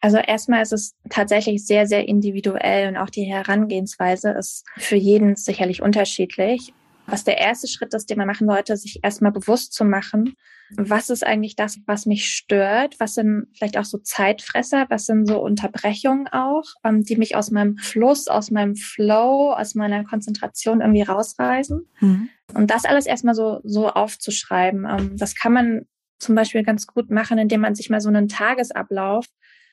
Also 0.00 0.18
erstmal 0.18 0.62
ist 0.62 0.72
es 0.72 0.94
tatsächlich 1.08 1.64
sehr, 1.64 1.86
sehr 1.86 2.08
individuell 2.08 2.88
und 2.88 2.96
auch 2.96 3.10
die 3.10 3.24
Herangehensweise 3.24 4.30
ist 4.30 4.64
für 4.76 4.96
jeden 4.96 5.36
sicherlich 5.36 5.80
unterschiedlich. 5.80 6.72
Was 7.10 7.24
der 7.24 7.38
erste 7.38 7.68
Schritt 7.68 7.94
ist, 7.94 8.08
den 8.10 8.18
man 8.18 8.26
machen 8.26 8.48
sollte, 8.48 8.76
sich 8.76 9.00
erstmal 9.02 9.32
bewusst 9.32 9.72
zu 9.72 9.84
machen, 9.84 10.34
was 10.76 11.10
ist 11.10 11.26
eigentlich 11.26 11.56
das, 11.56 11.78
was 11.86 12.06
mich 12.06 12.26
stört? 12.26 13.00
Was 13.00 13.14
sind 13.14 13.48
vielleicht 13.54 13.76
auch 13.76 13.84
so 13.84 13.98
Zeitfresser? 13.98 14.86
Was 14.88 15.06
sind 15.06 15.26
so 15.26 15.40
Unterbrechungen 15.40 16.28
auch, 16.28 16.64
ähm, 16.84 17.02
die 17.02 17.16
mich 17.16 17.34
aus 17.34 17.50
meinem 17.50 17.76
Fluss, 17.78 18.28
aus 18.28 18.50
meinem 18.50 18.76
Flow, 18.76 19.52
aus 19.52 19.74
meiner 19.74 20.04
Konzentration 20.04 20.80
irgendwie 20.80 21.02
rausreißen? 21.02 21.88
Mhm. 22.00 22.28
Und 22.54 22.70
das 22.70 22.84
alles 22.84 23.06
erstmal 23.06 23.34
so, 23.34 23.60
so 23.64 23.88
aufzuschreiben. 23.88 24.86
Ähm, 24.88 25.16
das 25.16 25.34
kann 25.34 25.52
man 25.52 25.86
zum 26.18 26.34
Beispiel 26.34 26.62
ganz 26.62 26.86
gut 26.86 27.10
machen, 27.10 27.38
indem 27.38 27.62
man 27.62 27.74
sich 27.74 27.90
mal 27.90 28.00
so 28.00 28.08
einen 28.08 28.28
Tagesablauf 28.28 29.26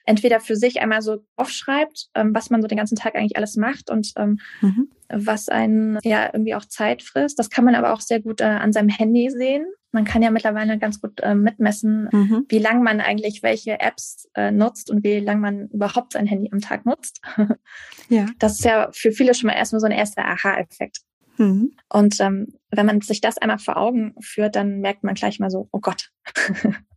entweder 0.07 0.39
für 0.39 0.55
sich 0.55 0.81
einmal 0.81 1.01
so 1.01 1.23
aufschreibt, 1.35 2.07
ähm, 2.15 2.33
was 2.33 2.49
man 2.49 2.61
so 2.61 2.67
den 2.67 2.77
ganzen 2.77 2.95
Tag 2.95 3.15
eigentlich 3.15 3.37
alles 3.37 3.57
macht 3.57 3.91
und 3.91 4.13
ähm, 4.15 4.39
mhm. 4.61 4.89
was 5.09 5.49
einen 5.49 5.99
ja 6.03 6.29
irgendwie 6.33 6.55
auch 6.55 6.65
Zeit 6.65 7.03
frisst. 7.03 7.37
Das 7.37 7.49
kann 7.49 7.65
man 7.65 7.75
aber 7.75 7.93
auch 7.93 8.01
sehr 8.01 8.21
gut 8.21 8.41
äh, 8.41 8.45
an 8.45 8.73
seinem 8.73 8.89
Handy 8.89 9.29
sehen. 9.29 9.67
Man 9.91 10.05
kann 10.05 10.21
ja 10.21 10.31
mittlerweile 10.31 10.77
ganz 10.77 11.01
gut 11.01 11.19
äh, 11.21 11.35
mitmessen, 11.35 12.09
mhm. 12.11 12.45
wie 12.47 12.59
lang 12.59 12.83
man 12.83 13.01
eigentlich 13.01 13.43
welche 13.43 13.79
Apps 13.79 14.29
äh, 14.33 14.51
nutzt 14.51 14.89
und 14.89 15.03
wie 15.03 15.19
lang 15.19 15.41
man 15.41 15.67
überhaupt 15.69 16.13
sein 16.13 16.25
Handy 16.25 16.49
am 16.51 16.61
Tag 16.61 16.85
nutzt. 16.85 17.21
ja. 18.09 18.27
Das 18.39 18.53
ist 18.53 18.65
ja 18.65 18.89
für 18.93 19.11
viele 19.11 19.33
schon 19.33 19.47
mal 19.47 19.55
erstmal 19.55 19.81
so 19.81 19.87
ein 19.87 19.91
erster 19.91 20.25
Aha-Effekt. 20.25 20.99
Mhm. 21.37 21.75
Und 21.89 22.19
ähm, 22.19 22.47
wenn 22.71 22.85
man 22.85 23.01
sich 23.01 23.21
das 23.21 23.37
einmal 23.37 23.59
vor 23.59 23.77
Augen 23.77 24.15
führt, 24.21 24.55
dann 24.55 24.79
merkt 24.79 25.03
man 25.03 25.15
gleich 25.15 25.39
mal 25.39 25.49
so, 25.49 25.67
oh 25.71 25.79
Gott, 25.79 26.11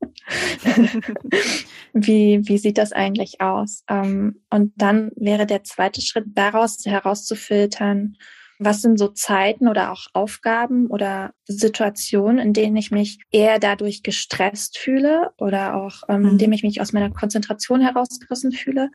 wie, 1.92 2.40
wie 2.44 2.58
sieht 2.58 2.78
das 2.78 2.92
eigentlich 2.92 3.40
aus? 3.40 3.84
Ähm, 3.88 4.42
und 4.50 4.72
dann 4.76 5.10
wäre 5.16 5.46
der 5.46 5.64
zweite 5.64 6.00
Schritt 6.00 6.26
daraus 6.34 6.84
herauszufiltern, 6.84 8.16
was 8.62 8.82
sind 8.82 8.98
so 8.98 9.08
Zeiten 9.08 9.68
oder 9.68 9.90
auch 9.90 10.06
Aufgaben 10.12 10.88
oder 10.88 11.32
Situationen, 11.46 12.38
in 12.38 12.52
denen 12.52 12.76
ich 12.76 12.90
mich 12.90 13.18
eher 13.30 13.58
dadurch 13.58 14.02
gestresst 14.02 14.76
fühle 14.76 15.30
oder 15.38 15.76
auch 15.76 16.02
ähm, 16.08 16.26
in 16.26 16.32
mhm. 16.34 16.38
dem 16.38 16.52
ich 16.52 16.62
mich 16.62 16.80
aus 16.80 16.92
meiner 16.92 17.10
Konzentration 17.10 17.80
herausgerissen 17.80 18.52
fühle? 18.52 18.90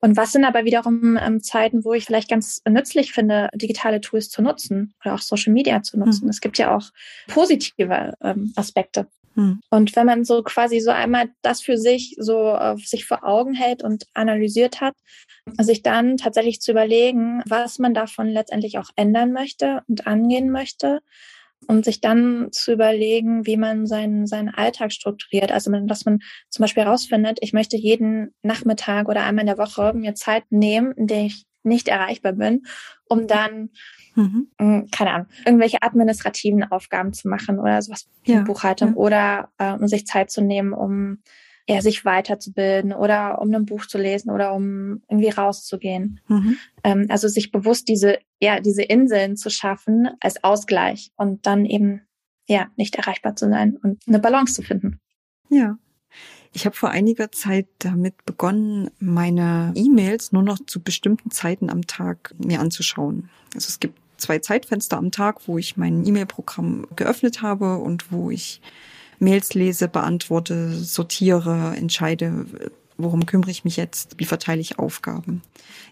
Und 0.00 0.16
was 0.16 0.32
sind 0.32 0.44
aber 0.44 0.64
wiederum 0.64 1.16
ähm, 1.16 1.40
Zeiten, 1.40 1.84
wo 1.84 1.94
ich 1.94 2.04
vielleicht 2.04 2.28
ganz 2.28 2.60
nützlich 2.68 3.12
finde, 3.12 3.48
digitale 3.54 4.00
Tools 4.00 4.28
zu 4.28 4.42
nutzen 4.42 4.94
oder 5.04 5.14
auch 5.14 5.20
Social 5.20 5.52
Media 5.52 5.82
zu 5.82 5.96
nutzen? 5.96 6.24
Mhm. 6.24 6.30
Es 6.30 6.40
gibt 6.40 6.58
ja 6.58 6.76
auch 6.76 6.90
positive 7.28 8.14
ähm, 8.20 8.52
Aspekte. 8.56 9.06
Mhm. 9.34 9.60
Und 9.70 9.96
wenn 9.96 10.06
man 10.06 10.24
so 10.24 10.42
quasi 10.42 10.80
so 10.80 10.90
einmal 10.90 11.30
das 11.42 11.60
für 11.60 11.76
sich 11.76 12.16
so 12.18 12.54
äh, 12.54 12.76
sich 12.76 13.04
vor 13.04 13.24
Augen 13.24 13.54
hält 13.54 13.82
und 13.82 14.06
analysiert 14.14 14.80
hat, 14.80 14.94
sich 15.58 15.82
dann 15.82 16.16
tatsächlich 16.16 16.60
zu 16.60 16.70
überlegen, 16.70 17.42
was 17.46 17.78
man 17.78 17.94
davon 17.94 18.28
letztendlich 18.28 18.78
auch 18.78 18.90
ändern 18.96 19.32
möchte 19.32 19.82
und 19.88 20.06
angehen 20.06 20.50
möchte 20.50 21.00
und 21.66 21.84
sich 21.84 22.00
dann 22.00 22.48
zu 22.52 22.72
überlegen, 22.72 23.46
wie 23.46 23.56
man 23.56 23.86
seinen, 23.86 24.26
seinen 24.26 24.50
Alltag 24.50 24.92
strukturiert. 24.92 25.52
Also, 25.52 25.70
dass 25.70 26.04
man 26.04 26.20
zum 26.48 26.62
Beispiel 26.62 26.84
herausfindet, 26.84 27.38
ich 27.40 27.52
möchte 27.52 27.76
jeden 27.76 28.34
Nachmittag 28.42 29.08
oder 29.08 29.24
einmal 29.24 29.42
in 29.42 29.46
der 29.46 29.58
Woche 29.58 29.92
mir 29.94 30.14
Zeit 30.14 30.44
nehmen, 30.50 30.92
in 30.92 31.06
der 31.06 31.24
ich 31.24 31.44
nicht 31.62 31.88
erreichbar 31.88 32.32
bin, 32.32 32.66
um 33.08 33.26
dann, 33.26 33.70
mhm. 34.14 34.48
Mm, 34.58 34.86
keine 34.90 35.12
Ahnung, 35.12 35.26
irgendwelche 35.44 35.82
administrativen 35.82 36.64
Aufgaben 36.64 37.12
zu 37.12 37.28
machen 37.28 37.58
oder 37.58 37.80
sowas 37.82 38.08
wie 38.24 38.32
ja, 38.32 38.42
Buchhaltung 38.42 38.90
ja. 38.90 38.94
oder 38.96 39.48
äh, 39.58 39.72
um 39.72 39.86
sich 39.88 40.06
Zeit 40.06 40.30
zu 40.30 40.42
nehmen, 40.42 40.72
um 40.72 41.18
ja, 41.66 41.80
sich 41.80 42.04
weiterzubilden 42.04 42.92
oder 42.92 43.40
um 43.40 43.52
ein 43.54 43.64
Buch 43.64 43.86
zu 43.86 43.96
lesen 43.96 44.30
oder 44.30 44.54
um 44.54 45.02
irgendwie 45.08 45.30
rauszugehen. 45.30 46.20
Mhm. 46.28 46.56
Ähm, 46.82 47.06
also 47.08 47.28
sich 47.28 47.52
bewusst 47.52 47.88
diese, 47.88 48.18
ja, 48.40 48.60
diese 48.60 48.82
Inseln 48.82 49.36
zu 49.36 49.50
schaffen 49.50 50.10
als 50.20 50.44
Ausgleich 50.44 51.10
und 51.16 51.46
dann 51.46 51.64
eben 51.64 52.02
ja 52.46 52.68
nicht 52.76 52.96
erreichbar 52.96 53.34
zu 53.36 53.48
sein 53.48 53.76
und 53.82 54.02
eine 54.06 54.18
Balance 54.18 54.54
zu 54.54 54.62
finden. 54.62 55.00
Ja. 55.48 55.78
Ich 56.52 56.66
habe 56.66 56.76
vor 56.76 56.90
einiger 56.90 57.32
Zeit 57.32 57.66
damit 57.80 58.24
begonnen, 58.26 58.90
meine 59.00 59.72
E-Mails 59.74 60.30
nur 60.30 60.42
noch 60.42 60.58
zu 60.64 60.80
bestimmten 60.80 61.30
Zeiten 61.30 61.68
am 61.68 61.86
Tag 61.86 62.34
mir 62.38 62.60
anzuschauen. 62.60 63.28
Also 63.54 63.68
es 63.68 63.80
gibt 63.80 63.98
zwei 64.16 64.38
Zeitfenster 64.38 64.96
am 64.96 65.10
Tag, 65.10 65.46
wo 65.46 65.58
ich 65.58 65.76
mein 65.76 66.06
E-Mail-Programm 66.06 66.86
geöffnet 66.96 67.42
habe 67.42 67.78
und 67.78 68.12
wo 68.12 68.30
ich 68.30 68.60
Mails 69.18 69.54
lese, 69.54 69.88
beantworte, 69.88 70.72
sortiere, 70.72 71.74
entscheide, 71.76 72.46
worum 72.96 73.26
kümmere 73.26 73.50
ich 73.50 73.64
mich 73.64 73.76
jetzt, 73.76 74.18
wie 74.18 74.24
verteile 74.24 74.60
ich 74.60 74.78
Aufgaben. 74.78 75.42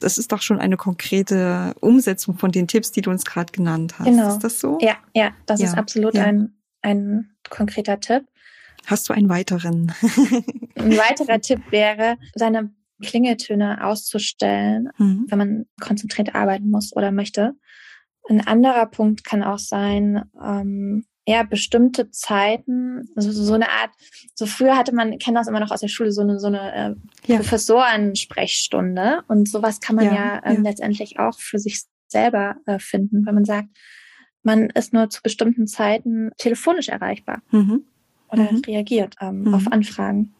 Das 0.01 0.19
ist 0.19 0.33
doch 0.33 0.43
schon 0.43 0.59
eine 0.59 0.77
konkrete 0.77 1.75
Umsetzung 1.81 2.37
von 2.37 2.53
den 2.53 2.69
Tipps, 2.69 2.93
die 2.93 3.03
du 3.03 3.11
uns 3.11 3.25
gerade 3.25 3.53
genannt 3.53 3.99
hast. 3.99 4.07
Genau. 4.07 4.29
Ist 4.29 4.41
das 4.41 4.61
so? 4.61 4.79
Ja, 4.81 4.97
ja, 5.15 5.33
das 5.47 5.61
ja, 5.61 5.67
ist 5.67 5.79
absolut 5.79 6.15
ja. 6.15 6.25
ein, 6.25 6.55
ein 6.83 7.31
konkreter 7.49 8.01
Tipp. 8.01 8.25
Hast 8.87 9.09
du 9.09 9.13
einen 9.13 9.29
weiteren? 9.29 9.93
ein 10.77 10.97
weiterer 10.97 11.41
Tipp 11.41 11.61
wäre, 11.71 12.17
seine 12.35 12.73
Klingeltöne 13.01 13.85
auszustellen, 13.85 14.91
mhm. 14.99 15.27
wenn 15.29 15.39
man 15.39 15.67
konzentriert 15.81 16.35
arbeiten 16.35 16.71
muss 16.71 16.95
oder 16.95 17.11
möchte. 17.13 17.55
Ein 18.29 18.47
anderer 18.47 18.87
Punkt 18.87 19.25
kann 19.25 19.43
auch 19.43 19.59
sein, 19.59 20.25
ähm, 20.43 21.05
ja, 21.27 21.45
bestimmte 21.45 22.11
Zeiten, 22.11 23.09
also 23.15 23.31
so 23.31 23.55
eine 23.55 23.69
Art, 23.69 23.91
so 24.35 24.47
früher 24.47 24.77
hatte 24.77 24.95
man, 24.95 25.19
kennt 25.19 25.37
das 25.37 25.47
immer 25.47 25.61
noch 25.61 25.71
aus 25.71 25.81
der 25.81 25.89
Schule, 25.89 26.11
so 26.11 26.23
eine, 26.23 26.41
so 26.41 26.49
eine 26.49 26.75
äh, 26.75 26.95
ja. 27.27 27.37
Professorensprechstunde. 27.37 29.23
Und 29.29 29.49
sowas 29.49 29.81
kann 29.81 29.97
man 29.97 30.07
ja, 30.07 30.15
ja, 30.15 30.43
ähm, 30.45 30.65
ja, 30.65 30.71
letztendlich 30.71 31.19
auch 31.19 31.39
für 31.39 31.59
sich 31.59 31.83
selber 32.09 32.57
äh, 32.67 32.79
finden, 32.79 33.25
wenn 33.25 33.35
man 33.35 33.45
sagt, 33.45 33.69
man 34.43 34.71
ist 34.71 34.93
nur 34.93 35.09
zu 35.09 35.23
bestimmten 35.23 35.69
Zeiten 35.69 36.31
telefonisch 36.37 36.89
erreichbar. 36.89 37.43
Mhm 37.51 37.85
oder 38.33 38.51
mhm. 38.51 38.63
reagiert 38.67 39.17
ähm, 39.21 39.45
mhm. 39.45 39.55
auf 39.55 39.71
Anfragen. 39.71 40.35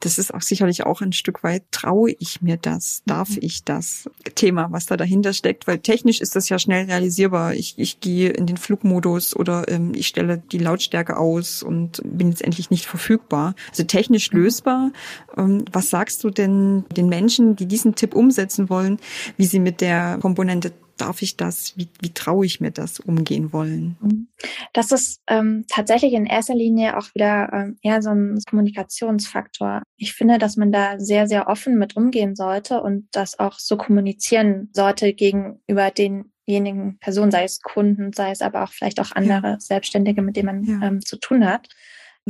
Das 0.00 0.16
ist 0.16 0.32
auch 0.32 0.40
sicherlich 0.40 0.86
auch 0.86 1.02
ein 1.02 1.12
Stück 1.12 1.42
weit, 1.42 1.64
traue 1.72 2.12
ich 2.18 2.40
mir 2.40 2.56
das, 2.56 3.02
darf 3.04 3.30
mhm. 3.30 3.38
ich 3.42 3.64
das 3.64 4.08
Thema, 4.34 4.68
was 4.70 4.86
da 4.86 4.96
dahinter 4.96 5.34
steckt, 5.34 5.66
weil 5.66 5.78
technisch 5.78 6.22
ist 6.22 6.36
das 6.36 6.48
ja 6.48 6.58
schnell 6.58 6.86
realisierbar. 6.86 7.54
Ich, 7.54 7.74
ich 7.78 8.00
gehe 8.00 8.30
in 8.30 8.46
den 8.46 8.56
Flugmodus 8.56 9.36
oder 9.36 9.68
ähm, 9.68 9.92
ich 9.94 10.06
stelle 10.06 10.38
die 10.38 10.58
Lautstärke 10.58 11.18
aus 11.18 11.62
und 11.62 12.00
bin 12.04 12.30
jetzt 12.30 12.42
endlich 12.42 12.70
nicht 12.70 12.86
verfügbar. 12.86 13.54
Also 13.70 13.82
technisch 13.84 14.32
mhm. 14.32 14.40
lösbar. 14.40 14.92
Ähm, 15.36 15.64
was 15.70 15.90
sagst 15.90 16.24
du 16.24 16.30
denn 16.30 16.84
den 16.96 17.08
Menschen, 17.08 17.56
die 17.56 17.66
diesen 17.66 17.94
Tipp 17.94 18.14
umsetzen 18.14 18.70
wollen, 18.70 18.98
wie 19.36 19.44
sie 19.44 19.60
mit 19.60 19.82
der 19.82 20.18
Komponente 20.20 20.72
darf 21.00 21.22
ich 21.22 21.36
das, 21.36 21.76
wie, 21.76 21.88
wie 22.00 22.12
traue 22.12 22.46
ich 22.46 22.60
mir 22.60 22.70
das 22.70 23.00
umgehen 23.00 23.52
wollen? 23.52 23.96
Mhm. 24.00 24.28
Das 24.72 24.92
ist 24.92 25.20
ähm, 25.26 25.64
tatsächlich 25.68 26.12
in 26.12 26.26
erster 26.26 26.54
Linie 26.54 26.96
auch 26.96 27.14
wieder 27.14 27.52
ähm, 27.52 27.78
eher 27.82 28.02
so 28.02 28.10
ein 28.10 28.38
Kommunikationsfaktor. 28.48 29.82
Ich 29.96 30.12
finde, 30.12 30.38
dass 30.38 30.56
man 30.56 30.72
da 30.72 30.98
sehr, 30.98 31.26
sehr 31.26 31.48
offen 31.48 31.78
mit 31.78 31.96
umgehen 31.96 32.36
sollte 32.36 32.82
und 32.82 33.08
das 33.12 33.38
auch 33.38 33.58
so 33.58 33.76
kommunizieren 33.76 34.70
sollte 34.72 35.12
gegenüber 35.12 35.90
denjenigen 35.90 36.98
Personen, 36.98 37.30
sei 37.30 37.44
es 37.44 37.60
Kunden, 37.60 38.12
sei 38.12 38.30
es 38.30 38.42
aber 38.42 38.64
auch 38.64 38.72
vielleicht 38.72 39.00
auch 39.00 39.12
andere 39.12 39.48
ja. 39.48 39.60
Selbstständige, 39.60 40.22
mit 40.22 40.36
denen 40.36 40.46
man 40.46 40.64
ja. 40.64 40.86
ähm, 40.86 41.04
zu 41.04 41.16
tun 41.16 41.46
hat 41.46 41.68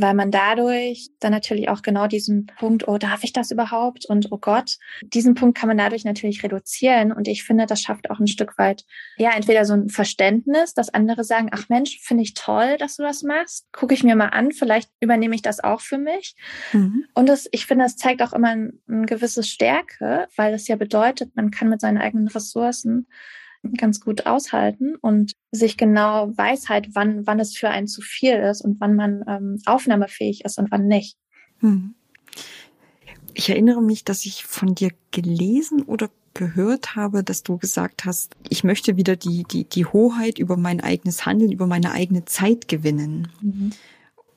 weil 0.01 0.13
man 0.13 0.31
dadurch 0.31 1.09
dann 1.19 1.31
natürlich 1.31 1.69
auch 1.69 1.81
genau 1.81 2.07
diesen 2.07 2.45
Punkt, 2.45 2.87
oh, 2.87 2.97
darf 2.97 3.23
ich 3.23 3.33
das 3.33 3.51
überhaupt? 3.51 4.05
Und 4.05 4.31
oh 4.31 4.37
Gott, 4.37 4.77
diesen 5.01 5.35
Punkt 5.35 5.57
kann 5.57 5.67
man 5.67 5.77
dadurch 5.77 6.05
natürlich 6.05 6.43
reduzieren. 6.43 7.11
Und 7.11 7.27
ich 7.27 7.43
finde, 7.43 7.65
das 7.65 7.81
schafft 7.81 8.09
auch 8.09 8.19
ein 8.19 8.27
Stück 8.27 8.57
weit, 8.57 8.83
ja, 9.17 9.31
entweder 9.35 9.65
so 9.65 9.73
ein 9.73 9.89
Verständnis, 9.89 10.73
dass 10.73 10.93
andere 10.93 11.23
sagen, 11.23 11.49
ach 11.51 11.69
Mensch, 11.69 11.99
finde 12.01 12.23
ich 12.23 12.33
toll, 12.33 12.77
dass 12.77 12.97
du 12.97 13.03
das 13.03 13.23
machst. 13.23 13.67
Gucke 13.71 13.93
ich 13.93 14.03
mir 14.03 14.15
mal 14.15 14.29
an, 14.29 14.51
vielleicht 14.51 14.89
übernehme 14.99 15.35
ich 15.35 15.41
das 15.41 15.63
auch 15.63 15.81
für 15.81 15.97
mich. 15.97 16.35
Mhm. 16.73 17.05
Und 17.13 17.29
das, 17.29 17.47
ich 17.51 17.65
finde, 17.65 17.85
das 17.85 17.95
zeigt 17.95 18.21
auch 18.21 18.33
immer 18.33 18.49
ein, 18.49 18.81
ein 18.89 19.05
gewisses 19.05 19.47
Stärke, 19.47 20.27
weil 20.35 20.53
es 20.53 20.67
ja 20.67 20.75
bedeutet, 20.75 21.35
man 21.35 21.51
kann 21.51 21.69
mit 21.69 21.81
seinen 21.81 21.97
eigenen 21.97 22.27
Ressourcen 22.27 23.07
ganz 23.77 24.01
gut 24.01 24.25
aushalten 24.25 24.95
und 24.95 25.33
sich 25.51 25.77
genau 25.77 26.31
weiß 26.35 26.69
halt, 26.69 26.89
wann, 26.93 27.27
wann 27.27 27.39
es 27.39 27.55
für 27.55 27.69
einen 27.69 27.87
zu 27.87 28.01
viel 28.01 28.33
ist 28.33 28.61
und 28.61 28.79
wann 28.79 28.95
man 28.95 29.23
ähm, 29.27 29.61
aufnahmefähig 29.65 30.43
ist 30.45 30.57
und 30.57 30.71
wann 30.71 30.87
nicht. 30.87 31.17
Hm. 31.59 31.93
Ich 33.33 33.49
erinnere 33.49 33.81
mich, 33.81 34.03
dass 34.03 34.25
ich 34.25 34.45
von 34.45 34.75
dir 34.75 34.91
gelesen 35.11 35.83
oder 35.83 36.09
gehört 36.33 36.95
habe, 36.95 37.23
dass 37.23 37.43
du 37.43 37.57
gesagt 37.57 38.05
hast, 38.05 38.35
ich 38.49 38.63
möchte 38.63 38.97
wieder 38.97 39.15
die, 39.15 39.43
die, 39.43 39.65
die 39.65 39.85
Hoheit 39.85 40.39
über 40.39 40.57
mein 40.57 40.81
eigenes 40.81 41.25
Handeln, 41.25 41.51
über 41.51 41.67
meine 41.67 41.91
eigene 41.91 42.25
Zeit 42.25 42.67
gewinnen. 42.67 43.27
Mhm. 43.41 43.71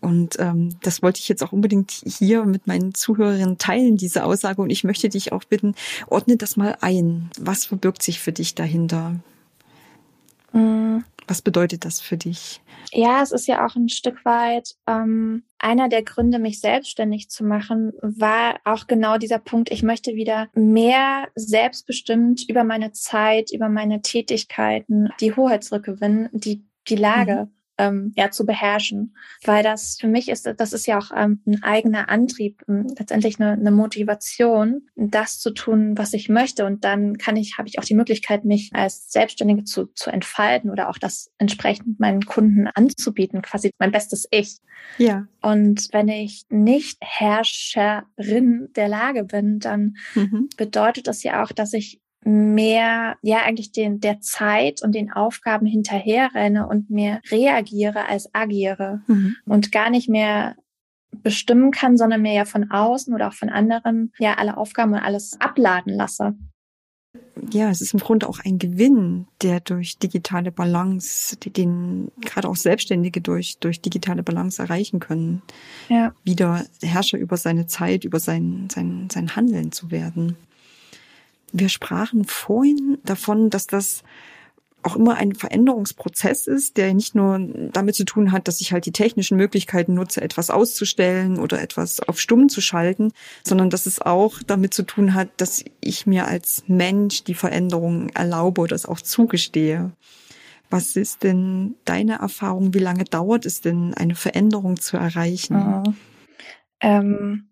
Und 0.04 0.38
ähm, 0.38 0.76
das 0.82 1.02
wollte 1.02 1.20
ich 1.20 1.28
jetzt 1.28 1.42
auch 1.42 1.52
unbedingt 1.52 1.90
hier 1.90 2.44
mit 2.44 2.66
meinen 2.66 2.94
Zuhörerinnen 2.94 3.58
teilen, 3.58 3.96
diese 3.96 4.24
Aussage. 4.24 4.60
Und 4.60 4.70
ich 4.70 4.84
möchte 4.84 5.08
dich 5.08 5.32
auch 5.32 5.44
bitten, 5.44 5.74
ordne 6.06 6.36
das 6.36 6.56
mal 6.56 6.76
ein. 6.80 7.30
Was 7.38 7.64
verbirgt 7.64 8.02
sich 8.02 8.20
für 8.20 8.32
dich 8.32 8.54
dahinter? 8.54 9.16
Mhm. 10.52 11.04
Was 11.26 11.40
bedeutet 11.40 11.86
das 11.86 12.00
für 12.00 12.18
dich? 12.18 12.60
Ja, 12.92 13.22
es 13.22 13.32
ist 13.32 13.48
ja 13.48 13.64
auch 13.64 13.76
ein 13.76 13.88
Stück 13.88 14.26
weit 14.26 14.74
ähm, 14.86 15.44
einer 15.58 15.88
der 15.88 16.02
Gründe, 16.02 16.38
mich 16.38 16.60
selbstständig 16.60 17.30
zu 17.30 17.42
machen, 17.42 17.92
war 18.02 18.60
auch 18.64 18.86
genau 18.86 19.16
dieser 19.16 19.38
Punkt. 19.38 19.70
Ich 19.72 19.82
möchte 19.82 20.16
wieder 20.16 20.48
mehr 20.54 21.28
selbstbestimmt 21.34 22.44
über 22.46 22.62
meine 22.62 22.92
Zeit, 22.92 23.50
über 23.52 23.70
meine 23.70 24.02
Tätigkeiten 24.02 25.08
die 25.20 25.34
Hoheit 25.34 25.64
zurückgewinnen, 25.64 26.28
die 26.32 26.62
die 26.88 26.96
Lage 26.96 27.46
mhm 27.46 27.53
ähm, 27.78 28.12
ja 28.16 28.30
zu 28.30 28.46
beherrschen, 28.46 29.14
weil 29.44 29.62
das 29.62 29.96
für 30.00 30.08
mich 30.08 30.28
ist, 30.28 30.52
das 30.56 30.72
ist 30.72 30.86
ja 30.86 30.98
auch 30.98 31.10
ähm, 31.14 31.40
ein 31.46 31.62
eigener 31.62 32.08
Antrieb, 32.08 32.62
ähm, 32.68 32.86
letztendlich 32.98 33.40
eine, 33.40 33.52
eine 33.52 33.70
Motivation, 33.70 34.88
das 34.96 35.40
zu 35.40 35.50
tun, 35.50 35.96
was 35.96 36.12
ich 36.12 36.28
möchte 36.28 36.64
und 36.66 36.84
dann 36.84 37.18
kann 37.18 37.36
ich, 37.36 37.58
habe 37.58 37.68
ich 37.68 37.78
auch 37.78 37.84
die 37.84 37.94
Möglichkeit, 37.94 38.44
mich 38.44 38.70
als 38.72 39.10
Selbstständige 39.10 39.64
zu, 39.64 39.86
zu 39.94 40.10
entfalten 40.10 40.70
oder 40.70 40.88
auch 40.88 40.98
das 40.98 41.30
entsprechend 41.38 41.98
meinen 42.00 42.24
Kunden 42.24 42.68
anzubieten, 42.68 43.42
quasi 43.42 43.70
mein 43.78 43.92
bestes 43.92 44.26
Ich. 44.30 44.58
Ja. 44.98 45.26
Und 45.40 45.88
wenn 45.92 46.08
ich 46.08 46.44
nicht 46.50 46.98
Herrscherin 47.00 48.68
der 48.76 48.88
Lage 48.88 49.24
bin, 49.24 49.58
dann 49.58 49.96
mhm. 50.14 50.48
bedeutet 50.56 51.06
das 51.06 51.22
ja 51.22 51.42
auch, 51.42 51.52
dass 51.52 51.72
ich 51.72 52.00
mehr, 52.24 53.16
ja, 53.22 53.42
eigentlich 53.44 53.72
den, 53.72 54.00
der 54.00 54.20
Zeit 54.20 54.82
und 54.82 54.94
den 54.94 55.12
Aufgaben 55.12 55.66
hinterherrenne 55.66 56.66
und 56.66 56.90
mehr 56.90 57.20
reagiere 57.30 58.08
als 58.08 58.34
agiere 58.34 59.02
mhm. 59.06 59.36
und 59.46 59.72
gar 59.72 59.90
nicht 59.90 60.08
mehr 60.08 60.56
bestimmen 61.22 61.70
kann, 61.70 61.96
sondern 61.96 62.22
mir 62.22 62.32
ja 62.32 62.44
von 62.44 62.70
außen 62.70 63.14
oder 63.14 63.28
auch 63.28 63.34
von 63.34 63.48
anderen 63.48 64.12
ja 64.18 64.34
alle 64.34 64.56
Aufgaben 64.56 64.92
und 64.92 65.00
alles 65.00 65.40
abladen 65.40 65.94
lasse. 65.94 66.34
ja, 67.50 67.70
es 67.70 67.80
ist 67.80 67.94
im 67.94 68.00
Grunde 68.00 68.28
auch 68.28 68.40
ein 68.44 68.58
Gewinn, 68.58 69.26
der 69.42 69.60
durch 69.60 69.98
digitale 69.98 70.50
Balance, 70.50 71.36
den 71.36 72.10
gerade 72.20 72.48
auch 72.48 72.56
Selbstständige 72.56 73.20
durch, 73.20 73.58
durch 73.58 73.80
digitale 73.80 74.22
Balance 74.22 74.60
erreichen 74.60 74.98
können. 74.98 75.42
Ja. 75.88 76.14
Wieder 76.24 76.64
Herrscher 76.82 77.18
über 77.18 77.36
seine 77.36 77.66
Zeit, 77.66 78.04
über 78.04 78.18
sein, 78.18 78.68
sein, 78.72 79.08
sein 79.12 79.36
Handeln 79.36 79.72
zu 79.72 79.90
werden. 79.90 80.36
Wir 81.56 81.68
sprachen 81.68 82.24
vorhin 82.24 82.98
davon, 83.04 83.48
dass 83.48 83.68
das 83.68 84.02
auch 84.82 84.96
immer 84.96 85.14
ein 85.14 85.36
Veränderungsprozess 85.36 86.48
ist, 86.48 86.76
der 86.76 86.92
nicht 86.92 87.14
nur 87.14 87.38
damit 87.72 87.94
zu 87.94 88.04
tun 88.04 88.32
hat, 88.32 88.48
dass 88.48 88.60
ich 88.60 88.72
halt 88.72 88.86
die 88.86 88.92
technischen 88.92 89.36
Möglichkeiten 89.36 89.94
nutze, 89.94 90.20
etwas 90.20 90.50
auszustellen 90.50 91.38
oder 91.38 91.62
etwas 91.62 92.00
auf 92.00 92.20
stumm 92.20 92.48
zu 92.48 92.60
schalten, 92.60 93.12
sondern 93.44 93.70
dass 93.70 93.86
es 93.86 94.02
auch 94.02 94.42
damit 94.44 94.74
zu 94.74 94.82
tun 94.82 95.14
hat, 95.14 95.28
dass 95.36 95.64
ich 95.80 96.06
mir 96.06 96.26
als 96.26 96.64
Mensch 96.66 97.22
die 97.22 97.34
Veränderung 97.34 98.08
erlaube 98.10 98.60
oder 98.60 98.74
es 98.74 98.84
auch 98.84 99.00
zugestehe. 99.00 99.92
Was 100.70 100.96
ist 100.96 101.22
denn 101.22 101.76
deine 101.84 102.18
Erfahrung? 102.18 102.74
Wie 102.74 102.80
lange 102.80 103.04
dauert 103.04 103.46
es 103.46 103.60
denn, 103.60 103.94
eine 103.94 104.16
Veränderung 104.16 104.80
zu 104.80 104.96
erreichen? 104.96 105.84
Oh. 105.86 105.92
Ähm, 106.80 107.50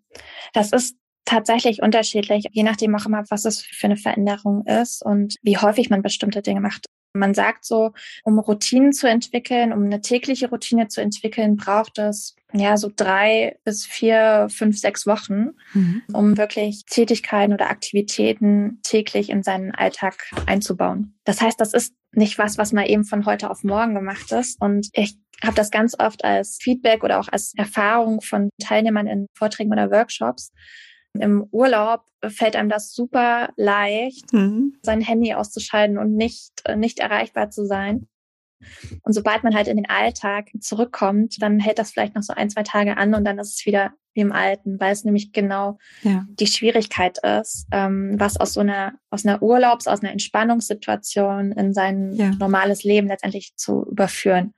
das 0.51 0.73
ist 0.73 0.97
tatsächlich 1.25 1.81
unterschiedlich, 1.81 2.47
je 2.51 2.63
nachdem 2.63 2.95
auch 2.95 3.05
immer, 3.05 3.23
was 3.29 3.45
es 3.45 3.61
für 3.61 3.87
eine 3.87 3.97
Veränderung 3.97 4.65
ist 4.65 5.03
und 5.03 5.35
wie 5.41 5.57
häufig 5.57 5.89
man 5.89 6.01
bestimmte 6.01 6.41
Dinge 6.41 6.61
macht. 6.61 6.85
Man 7.15 7.35
sagt 7.35 7.63
so, 7.63 7.91
um 8.23 8.39
Routinen 8.39 8.91
zu 8.91 9.07
entwickeln, 9.07 9.71
um 9.71 9.83
eine 9.83 10.01
tägliche 10.01 10.49
Routine 10.49 10.87
zu 10.87 10.99
entwickeln, 10.99 11.57
braucht 11.57 11.99
es 11.99 12.35
ja 12.53 12.75
so 12.75 12.91
drei 12.93 13.59
bis 13.63 13.85
vier, 13.85 14.47
fünf, 14.49 14.79
sechs 14.79 15.05
Wochen, 15.05 15.51
mhm. 15.73 16.01
um 16.11 16.37
wirklich 16.37 16.85
Tätigkeiten 16.85 17.53
oder 17.53 17.69
Aktivitäten 17.69 18.79
täglich 18.81 19.29
in 19.29 19.43
seinen 19.43 19.71
Alltag 19.71 20.31
einzubauen. 20.47 21.13
Das 21.23 21.39
heißt, 21.39 21.61
das 21.61 21.73
ist 21.73 21.93
nicht 22.13 22.39
was, 22.39 22.57
was 22.57 22.73
mal 22.73 22.89
eben 22.89 23.05
von 23.05 23.27
heute 23.27 23.51
auf 23.51 23.63
morgen 23.63 23.93
gemacht 23.93 24.31
ist. 24.31 24.59
Und 24.59 24.89
ich 24.93 25.15
habe 25.43 25.55
das 25.55 25.69
ganz 25.69 25.95
oft 25.99 26.23
als 26.23 26.57
Feedback 26.61 27.03
oder 27.03 27.19
auch 27.19 27.27
als 27.31 27.53
Erfahrung 27.55 28.21
von 28.21 28.49
Teilnehmern 28.59 29.07
in 29.07 29.27
Vorträgen 29.37 29.71
oder 29.71 29.91
Workshops, 29.91 30.51
im 31.13 31.47
Urlaub 31.51 32.03
fällt 32.27 32.55
einem 32.55 32.69
das 32.69 32.93
super 32.93 33.49
leicht, 33.55 34.31
mhm. 34.33 34.77
sein 34.81 35.01
Handy 35.01 35.33
auszuschalten 35.33 35.97
und 35.97 36.15
nicht, 36.15 36.51
äh, 36.65 36.75
nicht 36.75 36.99
erreichbar 36.99 37.49
zu 37.49 37.65
sein. 37.65 38.07
Und 39.01 39.13
sobald 39.13 39.43
man 39.43 39.55
halt 39.55 39.67
in 39.67 39.75
den 39.75 39.89
Alltag 39.89 40.49
zurückkommt, 40.61 41.41
dann 41.41 41.59
hält 41.59 41.79
das 41.79 41.91
vielleicht 41.91 42.15
noch 42.15 42.23
so 42.23 42.33
ein, 42.33 42.49
zwei 42.49 42.63
Tage 42.63 42.97
an 42.97 43.13
und 43.13 43.25
dann 43.25 43.39
ist 43.39 43.59
es 43.59 43.65
wieder 43.65 43.91
wie 44.13 44.21
im 44.21 44.31
Alten, 44.31 44.79
weil 44.79 44.93
es 44.93 45.03
nämlich 45.03 45.33
genau 45.33 45.79
ja. 46.03 46.25
die 46.29 46.47
Schwierigkeit 46.47 47.17
ist, 47.39 47.67
ähm, 47.71 48.15
was 48.17 48.37
aus 48.39 48.53
so 48.53 48.59
einer, 48.61 48.93
aus 49.09 49.25
einer 49.25 49.41
Urlaubs-, 49.41 49.87
aus 49.87 50.01
einer 50.01 50.11
Entspannungssituation 50.11 51.51
in 51.51 51.73
sein 51.73 52.13
ja. 52.13 52.29
normales 52.35 52.83
Leben 52.83 53.07
letztendlich 53.07 53.53
zu 53.55 53.85
überführen. 53.89 54.53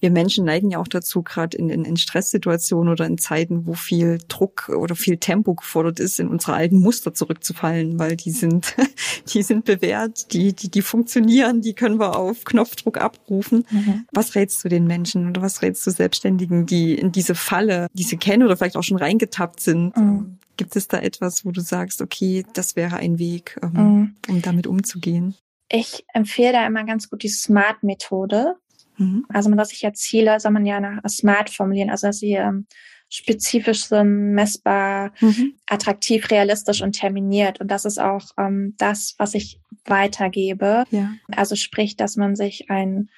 Wir 0.00 0.10
Menschen 0.10 0.44
neigen 0.44 0.70
ja 0.70 0.78
auch 0.78 0.88
dazu, 0.88 1.22
gerade 1.22 1.56
in, 1.56 1.70
in, 1.70 1.84
in 1.84 1.96
Stresssituationen 1.96 2.92
oder 2.92 3.06
in 3.06 3.18
Zeiten, 3.18 3.66
wo 3.66 3.74
viel 3.74 4.18
Druck 4.28 4.68
oder 4.68 4.94
viel 4.94 5.16
Tempo 5.16 5.54
gefordert 5.54 6.00
ist, 6.00 6.20
in 6.20 6.28
unsere 6.28 6.54
alten 6.54 6.78
Muster 6.78 7.14
zurückzufallen, 7.14 7.98
weil 7.98 8.16
die 8.16 8.30
sind, 8.30 8.76
die 9.32 9.42
sind 9.42 9.64
bewährt, 9.64 10.32
die, 10.32 10.52
die, 10.52 10.70
die 10.70 10.82
funktionieren, 10.82 11.62
die 11.62 11.74
können 11.74 11.98
wir 11.98 12.16
auf 12.16 12.44
Knopfdruck 12.44 12.98
abrufen. 12.98 13.64
Mhm. 13.70 14.06
Was 14.12 14.34
rätst 14.34 14.62
du 14.64 14.68
den 14.68 14.86
Menschen 14.86 15.28
oder 15.28 15.42
was 15.42 15.62
rätst 15.62 15.86
du 15.86 15.90
Selbstständigen, 15.90 16.66
die 16.66 16.94
in 16.94 17.12
diese 17.12 17.34
Falle, 17.34 17.88
die 17.92 18.04
sie 18.04 18.18
kennen 18.18 18.42
oder 18.42 18.56
vielleicht 18.56 18.76
auch 18.76 18.82
schon 18.82 18.98
reingetappt 18.98 19.60
sind? 19.60 19.96
Mhm. 19.96 20.38
Gibt 20.56 20.76
es 20.76 20.86
da 20.86 20.98
etwas, 20.98 21.44
wo 21.44 21.50
du 21.50 21.60
sagst, 21.60 22.02
okay, 22.02 22.44
das 22.52 22.76
wäre 22.76 22.96
ein 22.96 23.18
Weg, 23.18 23.58
ähm, 23.62 23.72
mhm. 23.72 24.16
um 24.28 24.42
damit 24.42 24.66
umzugehen? 24.66 25.34
Ich 25.68 26.04
empfehle 26.12 26.52
da 26.52 26.66
immer 26.66 26.84
ganz 26.84 27.08
gut 27.08 27.22
die 27.22 27.30
Smart-Methode. 27.30 28.56
Mhm. 28.96 29.24
Also 29.28 29.50
wenn 29.50 29.58
das 29.58 29.70
sich 29.70 29.82
ja 29.82 29.92
Ziele, 29.92 30.38
soll 30.40 30.52
man 30.52 30.66
ja 30.66 30.80
nach 30.80 31.02
Smart 31.08 31.50
formulieren, 31.50 31.90
also 31.90 32.08
dass 32.08 32.18
sie 32.18 32.34
ähm, 32.34 32.66
spezifisch 33.08 33.84
sind, 33.84 34.32
messbar, 34.32 35.12
mhm. 35.20 35.54
attraktiv, 35.66 36.30
realistisch 36.30 36.82
und 36.82 36.92
terminiert. 36.92 37.60
Und 37.60 37.70
das 37.70 37.84
ist 37.84 38.00
auch 38.00 38.30
ähm, 38.38 38.74
das, 38.78 39.14
was 39.18 39.34
ich 39.34 39.60
weitergebe. 39.84 40.84
Ja. 40.90 41.12
Also 41.28 41.54
sprich, 41.54 41.96
dass 41.96 42.16
man 42.16 42.36
sich 42.36 42.70
ein 42.70 43.10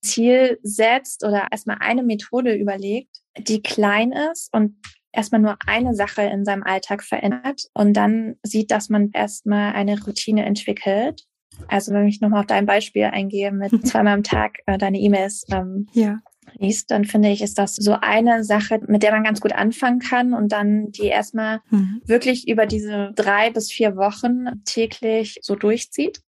Ziel 0.00 0.58
setzt 0.62 1.24
oder 1.24 1.48
erstmal 1.50 1.78
eine 1.80 2.02
Methode 2.02 2.54
überlegt, 2.54 3.18
die 3.38 3.62
klein 3.62 4.12
ist 4.32 4.52
und 4.54 4.76
erstmal 5.12 5.40
nur 5.40 5.58
eine 5.66 5.94
Sache 5.94 6.22
in 6.22 6.44
seinem 6.44 6.62
Alltag 6.62 7.02
verändert 7.02 7.68
und 7.74 7.92
dann 7.94 8.36
sieht, 8.42 8.70
dass 8.70 8.88
man 8.88 9.10
erstmal 9.12 9.74
eine 9.74 10.02
Routine 10.02 10.44
entwickelt 10.44 11.26
also 11.68 11.92
wenn 11.92 12.08
ich 12.08 12.20
nochmal 12.20 12.40
auf 12.40 12.46
dein 12.46 12.66
Beispiel 12.66 13.04
eingehe 13.04 13.52
mit 13.52 13.70
zweimal 13.86 14.14
am 14.14 14.22
Tag 14.22 14.58
äh, 14.66 14.78
deine 14.78 14.98
E-Mails 14.98 15.44
ähm, 15.50 15.88
ja. 15.92 16.18
liest, 16.54 16.90
dann 16.90 17.04
finde 17.04 17.30
ich, 17.30 17.42
ist 17.42 17.58
das 17.58 17.76
so 17.76 17.96
eine 18.00 18.44
Sache, 18.44 18.80
mit 18.86 19.02
der 19.02 19.12
man 19.12 19.24
ganz 19.24 19.40
gut 19.40 19.52
anfangen 19.52 19.98
kann 19.98 20.34
und 20.34 20.52
dann 20.52 20.90
die 20.92 21.06
erstmal 21.06 21.60
mhm. 21.70 22.02
wirklich 22.04 22.48
über 22.48 22.66
diese 22.66 23.12
drei 23.14 23.50
bis 23.50 23.70
vier 23.70 23.96
Wochen 23.96 24.62
täglich 24.64 25.38
so 25.42 25.54
durchzieht. 25.54 26.22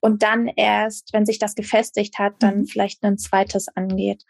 Und 0.00 0.22
dann 0.22 0.48
erst, 0.48 1.14
wenn 1.14 1.24
sich 1.24 1.38
das 1.38 1.54
gefestigt 1.54 2.18
hat, 2.18 2.34
dann 2.40 2.60
mhm. 2.60 2.66
vielleicht 2.66 3.02
ein 3.04 3.16
zweites 3.16 3.68
angeht. 3.68 4.24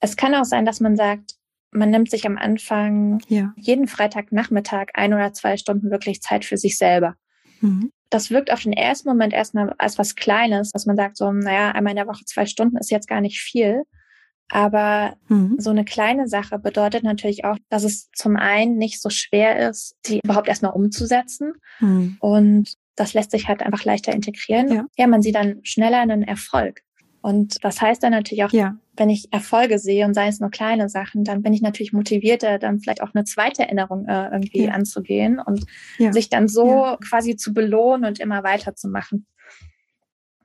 Es 0.00 0.16
kann 0.16 0.34
auch 0.34 0.44
sein, 0.44 0.64
dass 0.64 0.80
man 0.80 0.96
sagt, 0.96 1.34
man 1.70 1.90
nimmt 1.90 2.10
sich 2.10 2.26
am 2.26 2.38
Anfang 2.38 3.20
ja. 3.28 3.52
jeden 3.56 3.88
Freitagnachmittag 3.88 4.86
ein 4.94 5.12
oder 5.12 5.34
zwei 5.34 5.58
Stunden 5.58 5.90
wirklich 5.90 6.22
Zeit 6.22 6.46
für 6.46 6.56
sich 6.56 6.78
selber. 6.78 7.16
Mhm 7.60 7.92
das 8.10 8.30
wirkt 8.30 8.52
auf 8.52 8.62
den 8.62 8.72
ersten 8.72 9.08
Moment 9.08 9.32
erstmal 9.32 9.74
als 9.78 9.98
was 9.98 10.14
Kleines, 10.14 10.70
dass 10.70 10.86
man 10.86 10.96
sagt 10.96 11.16
so, 11.16 11.30
naja, 11.30 11.72
einmal 11.72 11.92
in 11.92 11.96
der 11.96 12.06
Woche 12.06 12.24
zwei 12.24 12.46
Stunden 12.46 12.76
ist 12.76 12.90
jetzt 12.90 13.08
gar 13.08 13.20
nicht 13.20 13.40
viel. 13.40 13.82
Aber 14.50 15.16
mhm. 15.28 15.56
so 15.58 15.70
eine 15.70 15.84
kleine 15.84 16.26
Sache 16.26 16.58
bedeutet 16.58 17.02
natürlich 17.04 17.44
auch, 17.44 17.58
dass 17.68 17.84
es 17.84 18.10
zum 18.12 18.36
einen 18.36 18.78
nicht 18.78 19.00
so 19.02 19.10
schwer 19.10 19.68
ist, 19.68 19.94
die 20.06 20.20
überhaupt 20.24 20.48
erstmal 20.48 20.72
umzusetzen. 20.72 21.52
Mhm. 21.80 22.16
Und 22.20 22.74
das 22.96 23.12
lässt 23.14 23.30
sich 23.30 23.46
halt 23.46 23.62
einfach 23.62 23.84
leichter 23.84 24.12
integrieren. 24.12 24.72
Ja. 24.72 24.86
ja, 24.96 25.06
man 25.06 25.22
sieht 25.22 25.34
dann 25.34 25.60
schneller 25.64 25.98
einen 25.98 26.22
Erfolg. 26.22 26.80
Und 27.20 27.62
das 27.62 27.80
heißt 27.80 28.02
dann 28.02 28.12
natürlich 28.12 28.44
auch, 28.44 28.52
ja. 28.52 28.76
Wenn 28.98 29.10
ich 29.10 29.32
Erfolge 29.32 29.78
sehe 29.78 30.04
und 30.06 30.14
sei 30.14 30.28
es 30.28 30.40
nur 30.40 30.50
kleine 30.50 30.88
Sachen, 30.88 31.24
dann 31.24 31.42
bin 31.42 31.52
ich 31.52 31.62
natürlich 31.62 31.92
motivierter, 31.92 32.58
dann 32.58 32.80
vielleicht 32.80 33.02
auch 33.02 33.14
eine 33.14 33.24
zweite 33.24 33.62
Erinnerung 33.62 34.06
äh, 34.06 34.28
irgendwie 34.32 34.64
ja. 34.64 34.72
anzugehen 34.72 35.38
und 35.38 35.64
ja. 35.98 36.12
sich 36.12 36.28
dann 36.28 36.48
so 36.48 36.96
quasi 37.08 37.36
zu 37.36 37.52
belohnen 37.52 38.04
und 38.04 38.20
immer 38.20 38.42
weiterzumachen. 38.42 39.26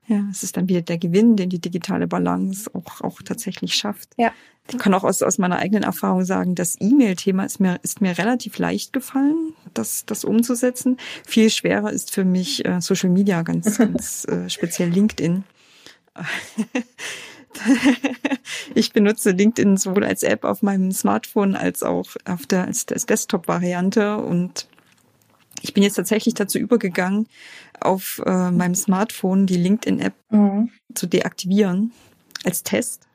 Ja, 0.06 0.22
es 0.30 0.42
ist 0.42 0.56
dann 0.56 0.68
wieder 0.68 0.82
der 0.82 0.98
Gewinn, 0.98 1.36
den 1.36 1.48
die 1.48 1.60
digitale 1.60 2.06
Balance 2.06 2.70
auch, 2.74 3.00
auch 3.00 3.22
tatsächlich 3.22 3.74
schafft. 3.74 4.10
Ja. 4.18 4.32
Ich 4.70 4.78
kann 4.78 4.94
auch 4.94 5.04
aus, 5.04 5.22
aus 5.22 5.38
meiner 5.38 5.58
eigenen 5.58 5.82
Erfahrung 5.82 6.24
sagen, 6.24 6.54
das 6.54 6.76
E-Mail-Thema 6.80 7.44
ist 7.44 7.58
mir, 7.60 7.78
ist 7.82 8.00
mir 8.00 8.16
relativ 8.16 8.58
leicht 8.58 8.92
gefallen, 8.92 9.54
das, 9.72 10.04
das 10.06 10.24
umzusetzen. 10.24 10.98
Viel 11.26 11.50
schwerer 11.50 11.90
ist 11.90 12.12
für 12.12 12.24
mich 12.24 12.64
äh, 12.64 12.80
Social 12.80 13.10
Media, 13.10 13.42
ganz, 13.42 13.78
ganz 13.78 14.26
äh, 14.26 14.48
speziell 14.48 14.90
LinkedIn. 14.90 15.44
ich 18.74 18.92
benutze 18.92 19.30
LinkedIn 19.30 19.76
sowohl 19.76 20.04
als 20.04 20.22
App 20.22 20.44
auf 20.44 20.62
meinem 20.62 20.92
Smartphone 20.92 21.56
als 21.56 21.82
auch 21.82 22.06
auf 22.24 22.46
der 22.46 22.64
als, 22.64 22.86
als 22.90 23.06
Desktop-Variante 23.06 24.18
und 24.18 24.68
ich 25.62 25.72
bin 25.72 25.82
jetzt 25.82 25.94
tatsächlich 25.94 26.34
dazu 26.34 26.58
übergegangen, 26.58 27.26
auf 27.80 28.20
äh, 28.26 28.50
meinem 28.50 28.74
Smartphone 28.74 29.46
die 29.46 29.56
LinkedIn-App 29.56 30.14
mhm. 30.30 30.70
zu 30.94 31.06
deaktivieren 31.06 31.92
als 32.44 32.62
Test 32.62 33.06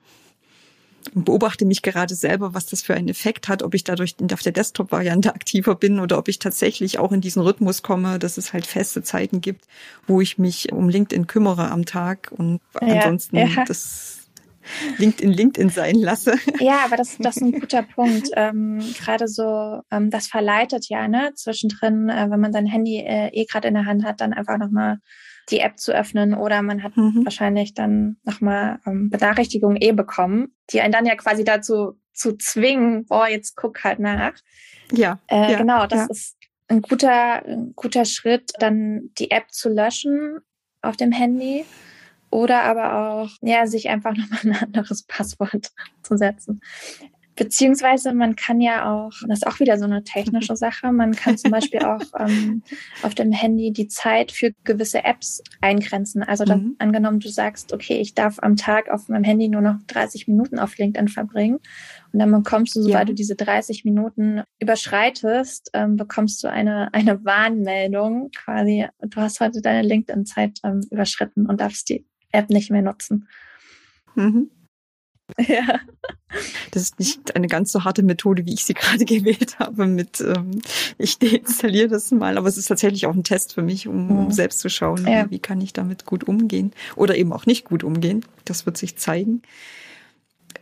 und 1.14 1.26
beobachte 1.26 1.66
mich 1.66 1.82
gerade 1.82 2.16
selber, 2.16 2.54
was 2.54 2.66
das 2.66 2.82
für 2.82 2.94
einen 2.94 3.08
Effekt 3.08 3.48
hat, 3.48 3.64
ob 3.64 3.74
ich 3.74 3.84
dadurch 3.84 4.16
auf 4.32 4.42
der 4.42 4.52
Desktop-Variante 4.52 5.34
aktiver 5.34 5.76
bin 5.76 6.00
oder 6.00 6.18
ob 6.18 6.28
ich 6.28 6.40
tatsächlich 6.40 7.00
auch 7.00 7.12
in 7.12 7.22
diesen 7.22 7.42
Rhythmus 7.42 7.84
komme, 7.84 8.20
dass 8.20 8.38
es 8.38 8.54
halt 8.54 8.66
feste 8.66 9.02
Zeiten 9.04 9.42
gibt, 9.42 9.66
wo 10.08 10.22
ich 10.22 10.38
mich 10.38 10.72
um 10.72 10.90
LinkedIn 10.90 11.28
kümmere 11.28 11.72
am 11.72 11.86
Tag 11.86 12.32
und 12.36 12.62
ja, 12.82 12.88
ansonsten 12.88 13.38
ja. 13.38 13.66
das 13.66 14.19
LinkedIn 14.98 15.32
LinkedIn 15.32 15.70
sein 15.70 15.96
lasse. 15.96 16.36
Ja, 16.60 16.80
aber 16.86 16.98
das, 16.98 17.18
das 17.20 17.38
ist 17.38 17.42
ein 17.44 17.60
guter 17.60 17.84
Punkt. 17.84 18.30
Ähm, 18.36 18.80
gerade 18.98 19.28
so, 19.28 19.82
ähm, 19.92 20.10
das 20.10 20.28
verleitet 20.28 20.90
ja, 20.90 21.08
ne, 21.08 21.32
zwischendrin, 21.36 22.10
äh, 22.10 22.28
wenn 22.30 22.40
man 22.40 22.54
sein 22.54 22.66
Handy 22.66 22.98
äh, 22.98 23.30
eh 23.34 23.46
gerade 23.46 23.68
in 23.68 23.74
der 23.74 23.86
Hand 23.86 24.04
hat, 24.04 24.22
dann 24.22 24.34
einfach 24.34 24.58
nochmal 24.58 25.00
die 25.50 25.60
App 25.60 25.80
zu 25.80 25.94
öffnen 25.94 26.34
oder 26.34 26.62
man 26.62 26.84
hat 26.84 26.96
mhm. 26.96 27.26
wahrscheinlich 27.26 27.74
dann 27.74 28.18
nochmal 28.24 28.80
ähm, 28.86 29.10
Benachrichtigungen 29.10 29.78
eh 29.82 29.92
bekommen, 29.92 30.56
die 30.72 30.82
einen 30.82 30.92
dann 30.92 31.06
ja 31.06 31.16
quasi 31.16 31.44
dazu 31.44 32.00
zu 32.14 32.38
zwingen, 32.38 33.06
boah, 33.06 33.28
jetzt 33.28 33.56
guck 33.56 33.84
halt 33.84 34.00
nach. 34.00 34.34
Ja. 34.92 35.20
Äh, 35.28 35.54
ja 35.54 35.58
genau, 35.58 35.88
das 35.88 36.00
ja. 36.00 36.08
ist 36.10 36.38
ein 36.68 36.82
guter, 36.82 37.46
ein 37.46 37.74
guter 37.76 38.06
Schritt, 38.06 38.52
dann 38.60 39.10
die 39.18 39.32
App 39.32 39.52
zu 39.52 39.70
löschen 39.70 40.40
auf 40.82 40.98
dem 40.98 41.12
Handy 41.12 41.66
oder 42.32 42.64
aber 42.64 42.94
auch, 42.96 43.30
ja, 43.42 43.68
sich 43.68 43.90
einfach 43.90 44.14
nochmal 44.18 44.40
ein 44.44 44.64
anderes 44.64 45.04
Passwort 45.04 45.72
zu 46.04 46.18
setzen. 46.18 46.62
Beziehungsweise 47.40 48.14
man 48.14 48.36
kann 48.36 48.60
ja 48.60 48.92
auch, 48.92 49.14
das 49.26 49.40
ist 49.40 49.48
auch 49.48 49.62
wieder 49.62 49.78
so 49.78 49.86
eine 49.86 50.04
technische 50.04 50.56
Sache, 50.58 50.92
man 50.92 51.14
kann 51.14 51.38
zum 51.38 51.52
Beispiel 51.52 51.80
auch 51.80 52.02
ähm, 52.20 52.64
auf 53.02 53.16
dem 53.16 53.32
Handy 53.32 53.72
die 53.72 53.88
Zeit 53.88 54.34
für 54.34 54.52
gewisse 54.66 55.06
Apps 55.06 55.42
eingrenzen. 55.62 56.22
Also 56.22 56.44
dann, 56.44 56.62
mhm. 56.62 56.76
angenommen, 56.80 57.22
du 57.22 57.30
sagst, 57.30 57.72
okay, 57.72 58.02
ich 58.02 58.14
darf 58.14 58.40
am 58.42 58.58
Tag 58.58 58.90
auf 58.90 59.08
meinem 59.08 59.24
Handy 59.24 59.48
nur 59.48 59.62
noch 59.62 59.78
30 59.88 60.28
Minuten 60.28 60.60
auf 60.60 60.78
LinkedIn 60.78 61.08
verbringen. 61.08 61.60
Und 62.12 62.20
dann 62.20 62.30
bekommst 62.30 62.76
du, 62.76 62.82
sobald 62.82 63.04
ja. 63.04 63.06
du 63.06 63.14
diese 63.14 63.36
30 63.38 63.86
Minuten 63.86 64.44
überschreitest, 64.60 65.70
ähm, 65.74 65.96
bekommst 65.96 66.44
du 66.44 66.50
eine, 66.50 66.94
eine 66.94 67.24
Warnmeldung 67.24 68.32
quasi, 68.36 68.86
du 69.00 69.22
hast 69.22 69.40
heute 69.40 69.62
deine 69.62 69.88
LinkedIn-Zeit 69.88 70.60
ähm, 70.66 70.86
überschritten 70.92 71.46
und 71.46 71.62
darfst 71.62 71.88
die 71.88 72.06
App 72.32 72.50
nicht 72.50 72.72
mehr 72.72 72.82
nutzen. 72.82 73.28
Mhm. 74.16 74.50
Ja. 75.48 75.80
Das 76.72 76.84
ist 76.84 77.00
nicht 77.00 77.36
eine 77.36 77.48
ganz 77.48 77.72
so 77.72 77.84
harte 77.84 78.04
Methode, 78.04 78.46
wie 78.46 78.54
ich 78.54 78.64
sie 78.66 78.74
gerade 78.76 79.06
gewählt 79.06 79.58
habe 79.60 79.88
mit 79.88 80.22
ähm, 80.22 80.62
ich 80.98 81.18
deinstalliere 81.18 81.88
das 81.88 82.12
mal, 82.12 82.38
aber 82.38 82.48
es 82.48 82.58
ist 82.58 82.68
tatsächlich 82.68 83.06
auch 83.08 83.16
ein 83.16 83.24
Test 83.24 83.54
für 83.54 83.62
mich, 83.62 83.88
um, 83.88 84.10
um 84.12 84.26
mhm. 84.26 84.32
selbst 84.32 84.60
zu 84.60 84.70
schauen, 84.70 85.08
ja. 85.08 85.26
wie, 85.26 85.32
wie 85.32 85.40
kann 85.40 85.62
ich 85.62 85.74
damit 85.74 86.06
gut 86.06 86.24
umgehen 86.24 86.72
oder 86.96 87.16
eben 87.16 87.34
auch 87.34 87.46
nicht 87.46 87.66
gut 87.66 87.84
umgehen. 87.84 88.26
Das 88.46 88.66
wird 88.66 88.78
sich 88.78 88.98
zeigen. 88.98 89.42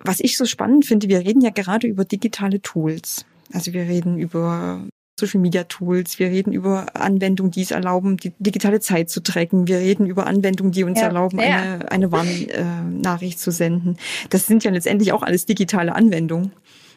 Was 0.01 0.19
ich 0.19 0.37
so 0.37 0.45
spannend 0.45 0.85
finde, 0.85 1.09
wir 1.09 1.19
reden 1.19 1.41
ja 1.41 1.49
gerade 1.49 1.87
über 1.87 2.05
digitale 2.05 2.61
Tools. 2.61 3.25
Also 3.53 3.73
wir 3.73 3.83
reden 3.83 4.17
über 4.17 4.81
Social 5.19 5.41
Media 5.41 5.63
Tools, 5.63 6.19
wir 6.19 6.27
reden 6.27 6.53
über 6.53 6.95
Anwendungen, 6.95 7.51
die 7.51 7.61
es 7.61 7.71
erlauben, 7.71 8.17
die 8.17 8.33
digitale 8.37 8.79
Zeit 8.79 9.09
zu 9.09 9.21
tracken, 9.21 9.67
wir 9.67 9.79
reden 9.79 10.05
über 10.05 10.27
Anwendungen, 10.27 10.71
die 10.71 10.83
uns 10.83 10.99
ja, 10.99 11.07
erlauben, 11.07 11.39
ja. 11.39 11.45
eine, 11.45 11.91
eine 11.91 12.11
Warnnachricht 12.11 13.37
äh, 13.37 13.41
zu 13.41 13.51
senden. 13.51 13.97
Das 14.29 14.45
sind 14.45 14.63
ja 14.63 14.71
letztendlich 14.71 15.13
auch 15.13 15.23
alles 15.23 15.45
digitale 15.45 15.95
Anwendungen. 15.95 16.51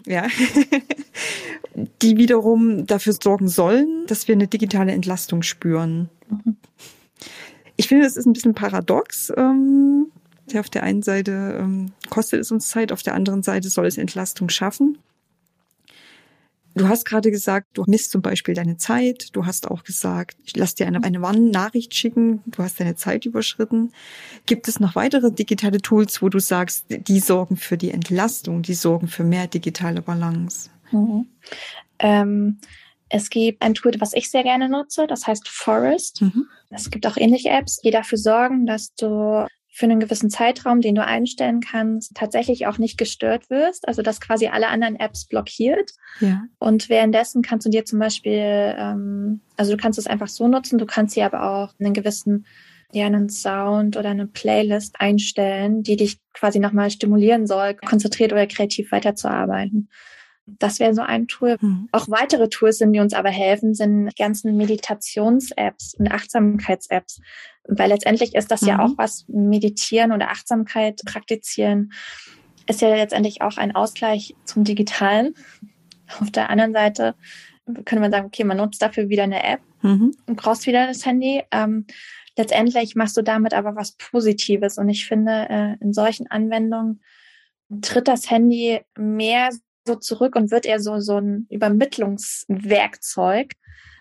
Ja, 0.06 0.26
die 2.02 2.16
wiederum 2.16 2.86
dafür 2.86 3.12
sorgen 3.12 3.48
sollen, 3.48 4.04
dass 4.06 4.28
wir 4.28 4.34
eine 4.34 4.48
digitale 4.48 4.92
Entlastung 4.92 5.42
spüren. 5.42 6.08
Mhm. 6.28 6.56
Ich 7.76 7.88
finde, 7.88 8.04
das 8.04 8.16
ist 8.16 8.26
ein 8.26 8.32
bisschen 8.32 8.54
paradox. 8.54 9.32
Ähm, 9.36 10.06
auf 10.54 10.68
der 10.68 10.82
einen 10.82 11.02
Seite 11.02 11.58
ähm, 11.60 11.92
kostet 12.10 12.40
es 12.40 12.50
uns 12.50 12.68
Zeit, 12.68 12.92
auf 12.92 13.02
der 13.02 13.14
anderen 13.14 13.42
Seite 13.42 13.70
soll 13.70 13.86
es 13.86 13.98
Entlastung 13.98 14.48
schaffen. 14.48 14.98
Du 16.74 16.88
hast 16.88 17.04
gerade 17.04 17.30
gesagt, 17.30 17.68
du 17.74 17.84
misst 17.86 18.10
zum 18.12 18.22
Beispiel 18.22 18.54
deine 18.54 18.76
Zeit. 18.76 19.28
Du 19.32 19.44
hast 19.46 19.70
auch 19.70 19.82
gesagt, 19.82 20.36
ich 20.44 20.56
lass 20.56 20.74
dir 20.74 20.86
eine, 20.86 21.02
eine 21.02 21.20
Warnnachricht 21.20 21.94
schicken. 21.94 22.42
Du 22.46 22.62
hast 22.62 22.78
deine 22.78 22.94
Zeit 22.94 23.26
überschritten. 23.26 23.92
Gibt 24.46 24.68
es 24.68 24.78
noch 24.78 24.94
weitere 24.94 25.32
digitale 25.32 25.78
Tools, 25.78 26.22
wo 26.22 26.28
du 26.28 26.38
sagst, 26.38 26.86
die 26.88 27.20
sorgen 27.20 27.56
für 27.56 27.76
die 27.76 27.90
Entlastung, 27.90 28.62
die 28.62 28.74
sorgen 28.74 29.08
für 29.08 29.24
mehr 29.24 29.48
digitale 29.48 30.02
Balance? 30.02 30.70
Mhm. 30.92 31.26
Ähm, 31.98 32.58
es 33.08 33.30
gibt 33.30 33.62
ein 33.62 33.74
Tool, 33.74 33.92
was 33.98 34.12
ich 34.12 34.30
sehr 34.30 34.44
gerne 34.44 34.68
nutze, 34.68 35.06
das 35.08 35.26
heißt 35.26 35.48
Forest. 35.48 36.22
Mhm. 36.22 36.46
Es 36.70 36.90
gibt 36.90 37.06
auch 37.06 37.16
ähnliche 37.16 37.50
Apps, 37.50 37.80
die 37.80 37.90
dafür 37.90 38.18
sorgen, 38.18 38.66
dass 38.66 38.94
du 38.94 39.46
für 39.80 39.86
einen 39.86 39.98
gewissen 39.98 40.28
Zeitraum, 40.28 40.82
den 40.82 40.94
du 40.94 41.02
einstellen 41.02 41.60
kannst, 41.60 42.14
tatsächlich 42.14 42.66
auch 42.66 42.76
nicht 42.76 42.98
gestört 42.98 43.48
wirst, 43.48 43.88
also 43.88 44.02
dass 44.02 44.20
quasi 44.20 44.48
alle 44.48 44.68
anderen 44.68 44.94
Apps 44.96 45.24
blockiert. 45.24 45.92
Ja. 46.20 46.42
Und 46.58 46.90
währenddessen 46.90 47.40
kannst 47.40 47.64
du 47.66 47.70
dir 47.70 47.86
zum 47.86 47.98
Beispiel, 47.98 48.74
ähm, 48.76 49.40
also 49.56 49.72
du 49.72 49.78
kannst 49.78 49.98
es 49.98 50.06
einfach 50.06 50.28
so 50.28 50.48
nutzen, 50.48 50.78
du 50.78 50.84
kannst 50.84 51.16
dir 51.16 51.24
aber 51.24 51.42
auch 51.50 51.72
einen 51.80 51.94
gewissen, 51.94 52.44
ja, 52.92 53.06
einen 53.06 53.30
Sound 53.30 53.96
oder 53.96 54.10
eine 54.10 54.26
Playlist 54.26 54.96
einstellen, 54.98 55.82
die 55.82 55.96
dich 55.96 56.18
quasi 56.34 56.58
nochmal 56.58 56.90
stimulieren 56.90 57.46
soll, 57.46 57.72
konzentriert 57.74 58.32
oder 58.32 58.46
kreativ 58.46 58.92
weiterzuarbeiten. 58.92 59.88
Das 60.58 60.80
wäre 60.80 60.94
so 60.94 61.02
ein 61.02 61.28
Tool. 61.28 61.56
Mhm. 61.60 61.88
Auch 61.92 62.08
weitere 62.08 62.48
Tools, 62.48 62.78
sind, 62.78 62.92
die 62.92 63.00
uns 63.00 63.14
aber 63.14 63.30
helfen, 63.30 63.74
sind 63.74 64.08
die 64.08 64.14
ganzen 64.14 64.56
Meditations-Apps 64.56 65.94
und 65.94 66.10
Achtsamkeits-Apps. 66.10 67.20
Weil 67.68 67.90
letztendlich 67.90 68.34
ist 68.34 68.50
das 68.50 68.62
mhm. 68.62 68.68
ja 68.68 68.78
auch 68.80 68.92
was, 68.96 69.26
Meditieren 69.28 70.12
oder 70.12 70.30
Achtsamkeit 70.30 71.00
praktizieren, 71.04 71.92
ist 72.66 72.80
ja 72.80 72.88
letztendlich 72.88 73.42
auch 73.42 73.56
ein 73.56 73.74
Ausgleich 73.74 74.34
zum 74.44 74.64
Digitalen. 74.64 75.34
Auf 76.20 76.30
der 76.30 76.50
anderen 76.50 76.72
Seite 76.72 77.14
könnte 77.66 78.00
man 78.00 78.10
sagen, 78.10 78.26
okay, 78.26 78.44
man 78.44 78.56
nutzt 78.56 78.82
dafür 78.82 79.08
wieder 79.08 79.24
eine 79.24 79.42
App 79.42 79.60
mhm. 79.82 80.14
und 80.26 80.36
brauchst 80.36 80.66
wieder 80.66 80.86
das 80.86 81.06
Handy. 81.06 81.42
Ähm, 81.50 81.86
letztendlich 82.36 82.94
machst 82.94 83.16
du 83.16 83.22
damit 83.22 83.54
aber 83.54 83.76
was 83.76 83.92
Positives. 83.92 84.78
Und 84.78 84.88
ich 84.88 85.06
finde, 85.06 85.46
äh, 85.48 85.76
in 85.82 85.92
solchen 85.92 86.26
Anwendungen 86.28 87.00
tritt 87.82 88.08
das 88.08 88.30
Handy 88.30 88.80
mehr 88.96 89.50
so 89.86 89.96
zurück 89.96 90.36
und 90.36 90.50
wird 90.50 90.66
eher 90.66 90.80
so, 90.80 91.00
so 91.00 91.18
ein 91.18 91.46
Übermittlungswerkzeug 91.50 93.52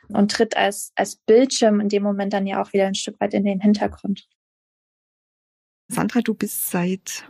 und 0.10 0.32
tritt 0.32 0.58
als, 0.58 0.92
als 0.96 1.16
Bildschirm 1.16 1.80
in 1.80 1.90
dem 1.90 2.04
Moment 2.04 2.34
dann 2.34 2.48
ja 2.48 2.62
auch 2.62 2.74
wieder 2.74 2.88
ein 2.88 2.96
Stück 2.96 3.20
weit 3.20 3.34
in 3.34 3.46
den 3.46 3.62
Hintergrund. 3.62 4.28
Sandra, 5.88 6.22
du 6.22 6.34
bist 6.34 6.70
seit 6.70 7.26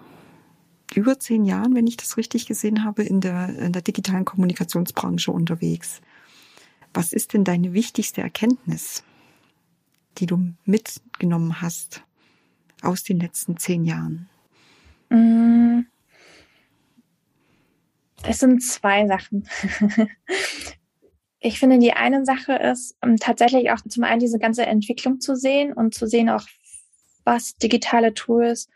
über 0.95 1.19
zehn 1.19 1.45
Jahren, 1.45 1.75
wenn 1.75 1.87
ich 1.87 1.97
das 1.97 2.17
richtig 2.17 2.45
gesehen 2.45 2.83
habe, 2.83 3.03
in 3.03 3.21
der, 3.21 3.57
in 3.57 3.71
der 3.71 3.81
digitalen 3.81 4.25
Kommunikationsbranche 4.25 5.31
unterwegs. 5.31 6.01
Was 6.93 7.13
ist 7.13 7.33
denn 7.33 7.43
deine 7.43 7.73
wichtigste 7.73 8.21
Erkenntnis, 8.21 9.03
die 10.17 10.25
du 10.25 10.53
mitgenommen 10.65 11.61
hast 11.61 12.03
aus 12.81 13.03
den 13.03 13.19
letzten 13.19 13.57
zehn 13.57 13.85
Jahren? 13.85 14.29
Mm. 15.09 15.81
Es 18.23 18.39
sind 18.39 18.61
zwei 18.61 19.07
Sachen. 19.07 19.47
ich 21.39 21.59
finde, 21.59 21.79
die 21.79 21.93
eine 21.93 22.25
Sache 22.25 22.53
ist 22.53 22.95
um, 23.01 23.11
ähm, 23.11 23.17
tatsächlich 23.17 23.71
auch 23.71 23.81
zum 23.87 24.03
einen 24.03 24.19
diese 24.19 24.39
ganze 24.39 24.65
Entwicklung 24.65 25.19
zu 25.19 25.35
sehen 25.35 25.73
und 25.73 25.93
zu 25.93 26.07
sehen 26.07 26.29
auch, 26.29 26.45
was 27.23 27.55
digitale 27.55 28.13
Tools 28.13 28.69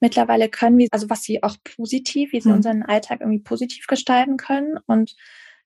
mittlerweile 0.00 0.48
können, 0.48 0.78
wie, 0.78 0.88
also 0.90 1.10
was 1.10 1.22
sie 1.22 1.42
auch 1.42 1.56
positiv, 1.76 2.32
wie 2.32 2.40
sie 2.40 2.48
mhm. 2.48 2.56
unseren 2.56 2.82
Alltag 2.82 3.20
irgendwie 3.20 3.42
positiv 3.42 3.86
gestalten 3.86 4.38
können. 4.38 4.78
Und 4.86 5.14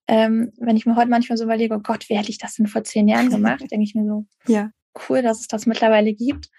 ähm, 0.09 0.53
wenn 0.59 0.77
ich 0.77 0.87
mir 0.87 0.97
heute 0.97 1.09
manchmal 1.09 1.39
so 1.39 1.45
überlege, 1.45 1.75
oh 1.75 1.81
Gott, 1.81 2.09
wie 2.09 2.17
hätte 2.17 2.31
ich 2.31 2.39
das 2.39 2.57
denn 2.57 2.67
vor 2.67 2.85
zehn 2.85 3.09
Jahren 3.09 3.31
gemacht, 3.31 3.61
denke 3.71 3.85
ich 3.85 3.95
mir 3.95 4.05
so, 4.05 4.27
ja. 4.47 4.71
cool, 5.09 5.23
dass 5.23 5.41
es 5.41 5.49
das 5.49 5.67
mittlerweile 5.67 6.13
gibt. 6.13 6.51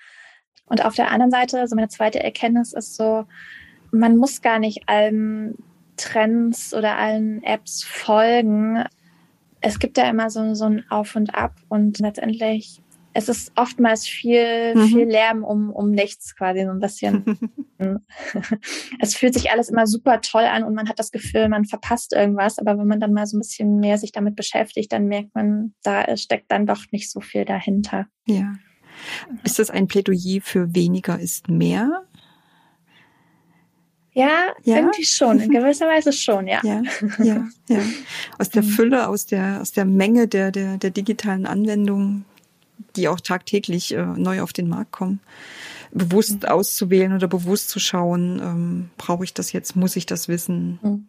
Und 0.66 0.84
auf 0.84 0.96
der 0.96 1.12
anderen 1.12 1.32
Seite, 1.32 1.60
also 1.60 1.76
meine 1.76 1.90
zweite 1.90 2.24
Erkenntnis 2.24 2.74
ist 2.74 2.96
so, 2.96 3.26
man 3.92 4.18
muss 4.18 4.42
gar 4.42 4.58
nicht 4.58 4.90
allem 4.90 5.56
Trends 5.98 6.74
oder 6.74 6.98
allen 6.98 7.44
Apps 7.44 7.84
folgen. 7.84 8.84
Es 9.62 9.80
gibt 9.80 9.98
ja 9.98 10.10
immer 10.10 10.30
so, 10.30 10.54
so 10.54 10.66
ein 10.66 10.86
Auf 10.90 11.16
und 11.16 11.34
Ab 11.36 11.56
und 11.70 12.00
letztendlich 12.00 12.82
es 13.18 13.30
ist 13.30 13.54
oftmals 13.56 14.06
viel, 14.06 14.76
mhm. 14.76 14.88
viel 14.88 15.06
Lärm 15.06 15.46
um, 15.46 15.70
um 15.72 15.90
nichts 15.92 16.36
quasi 16.36 16.66
so 16.66 16.72
ein 16.72 16.82
bisschen. 16.82 17.40
es 19.00 19.16
fühlt 19.16 19.34
sich 19.34 19.52
alles 19.52 19.70
immer 19.70 19.88
super 19.88 20.20
toll 20.20 20.44
an 20.44 20.64
und 20.66 20.76
man 20.76 20.90
hat 20.90 21.00
das 21.00 21.12
Gefühl, 21.12 21.48
man 21.48 21.64
verpasst 21.64 22.12
irgendwas. 22.12 22.60
Aber 22.60 22.78
wenn 22.78 22.88
man 22.88 23.00
dann 23.00 23.14
mal 23.14 23.26
so 23.26 23.38
ein 23.38 23.40
bisschen 23.40 23.80
mehr 23.80 23.98
sich 23.98 24.12
damit 24.12 24.36
beschäftigt, 24.36 24.92
dann 24.92 25.08
merkt 25.08 25.34
man, 25.34 25.74
da 25.82 26.18
steckt 26.18 26.52
dann 26.52 26.66
doch 26.66 26.84
nicht 26.92 27.10
so 27.10 27.22
viel 27.22 27.46
dahinter. 27.46 28.08
Ja. 28.28 28.54
Ist 29.46 29.60
das 29.60 29.70
ein 29.70 29.88
Plädoyer 29.88 30.42
für 30.42 30.76
weniger 30.76 31.18
ist 31.18 31.50
mehr? 31.50 32.04
Ja, 34.16 34.54
ja, 34.64 34.78
irgendwie 34.78 35.04
schon, 35.04 35.42
in 35.42 35.52
gewisser 35.52 35.88
Weise 35.88 36.14
schon, 36.14 36.48
ja. 36.48 36.62
Ja, 36.64 36.82
ja, 37.20 37.48
ja. 37.68 37.80
Aus 38.40 38.50
der 38.50 38.64
mhm. 38.64 38.68
Fülle, 38.68 39.08
aus 39.10 39.26
der, 39.26 39.60
aus 39.62 39.74
der 39.74 39.84
Menge 39.84 40.30
der, 40.30 40.52
der, 40.52 40.78
der 40.78 40.90
digitalen 40.90 41.46
Anwendungen, 41.46 42.24
die 42.96 43.10
auch 43.10 43.20
tagtäglich 43.20 43.94
äh, 43.94 44.06
neu 44.06 44.42
auf 44.42 44.54
den 44.54 44.70
Markt 44.70 44.94
kommen, 44.94 45.20
bewusst 45.92 46.44
mhm. 46.44 46.48
auszuwählen 46.48 47.12
oder 47.12 47.28
bewusst 47.28 47.70
zu 47.70 47.80
schauen, 47.80 48.40
ähm, 48.42 48.90
brauche 48.98 49.26
ich 49.26 49.34
das 49.34 49.52
jetzt, 49.52 49.76
muss 49.76 49.98
ich 49.98 50.06
das 50.06 50.30
wissen? 50.30 50.80
Mhm. 50.82 51.08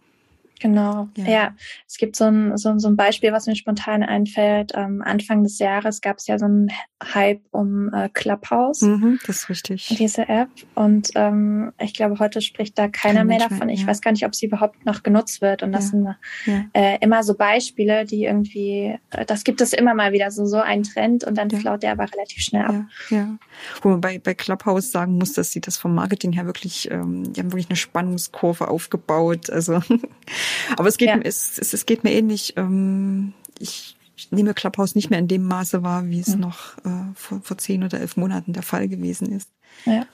Genau, 0.61 1.09
ja. 1.17 1.25
ja. 1.25 1.55
Es 1.87 1.99
gibt 1.99 2.17
so 2.17 2.25
ein, 2.25 2.57
so, 2.57 2.79
so 2.79 2.89
ein 2.89 2.97
Beispiel, 2.97 3.33
was 3.33 3.47
mir 3.47 3.57
spontan 3.57 4.03
einfällt. 4.03 4.73
Ähm, 4.75 5.03
Anfang 5.05 5.43
des 5.43 5.59
Jahres 5.59 6.01
gab 6.01 6.19
es 6.19 6.27
ja 6.27 6.39
so 6.39 6.47
einen 6.47 6.71
Hype 7.03 7.43
um 7.51 7.93
äh, 7.93 8.09
Clubhouse. 8.09 8.81
Mhm, 8.81 9.19
das 9.27 9.37
ist 9.37 9.49
richtig. 9.51 9.95
Diese 9.99 10.29
App. 10.29 10.49
Und 10.75 11.11
ähm, 11.15 11.73
ich 11.79 11.93
glaube, 11.93 12.19
heute 12.19 12.41
spricht 12.41 12.79
da 12.79 12.89
keiner 12.89 13.21
Kein 13.21 13.27
mehr 13.27 13.39
davon. 13.39 13.69
Ich 13.69 13.83
ja. 13.83 13.87
weiß 13.87 14.01
gar 14.01 14.13
nicht, 14.13 14.25
ob 14.25 14.35
sie 14.35 14.47
überhaupt 14.47 14.87
noch 14.87 15.03
genutzt 15.03 15.43
wird. 15.43 15.63
Und 15.63 15.73
das 15.73 15.93
ja. 15.93 16.17
sind 16.47 16.71
äh, 16.73 16.99
immer 17.01 17.23
so 17.23 17.35
Beispiele, 17.35 18.07
die 18.07 18.25
irgendwie, 18.25 18.99
äh, 19.11 19.27
das 19.27 19.45
gibt 19.45 19.61
es 19.61 19.75
immer 19.75 19.95
mal 19.95 20.13
wieder, 20.13 20.31
so, 20.31 20.47
so 20.47 20.59
ein 20.59 20.83
Trend 20.85 21.25
und 21.25 21.37
dann 21.37 21.51
flaut 21.51 21.83
der 21.83 21.93
aber 21.93 22.11
relativ 22.11 22.43
schnell 22.43 22.65
ab. 22.65 22.75
Ja, 23.11 23.17
ja. 23.17 23.39
Wo 23.83 23.91
man 23.91 24.01
bei, 24.01 24.19
bei 24.19 24.35
Clubhouse 24.35 24.91
sagen 24.91 25.19
muss, 25.19 25.35
dass 25.35 25.53
sie 25.53 25.61
das 25.61 25.77
vom 25.77 25.95
Marketing 25.95 26.33
her 26.33 26.47
wirklich, 26.47 26.91
ähm, 26.91 27.33
die 27.33 27.41
haben 27.41 27.53
wirklich 27.53 27.69
eine 27.69 27.77
Spannungskurve 27.77 28.69
aufgebaut. 28.69 29.51
Also 29.51 29.83
Aber 30.77 30.89
es 30.89 30.99
geht, 30.99 31.09
ja. 31.09 31.19
es, 31.23 31.59
es, 31.59 31.73
es 31.73 31.87
geht 31.87 32.05
mir 32.05 32.13
ähnlich. 32.13 32.55
Ähm, 32.57 33.33
ich, 33.59 33.97
ich 34.17 34.33
nehme 34.33 34.55
Clubhouse 34.55 34.95
nicht 34.95 35.11
mehr 35.11 35.19
in 35.19 35.29
dem 35.29 35.45
Maße 35.45 35.83
wahr, 35.83 36.09
wie 36.09 36.21
es 36.21 36.35
mhm. 36.35 36.41
noch 36.41 36.79
äh, 36.79 37.13
vor, 37.15 37.41
vor 37.43 37.59
zehn 37.59 37.85
oder 37.85 38.01
elf 38.01 38.17
Monaten 38.17 38.53
der 38.53 38.63
Fall 38.63 38.89
gewesen 38.89 39.31
ist. 39.33 39.51
Ja. 39.85 40.07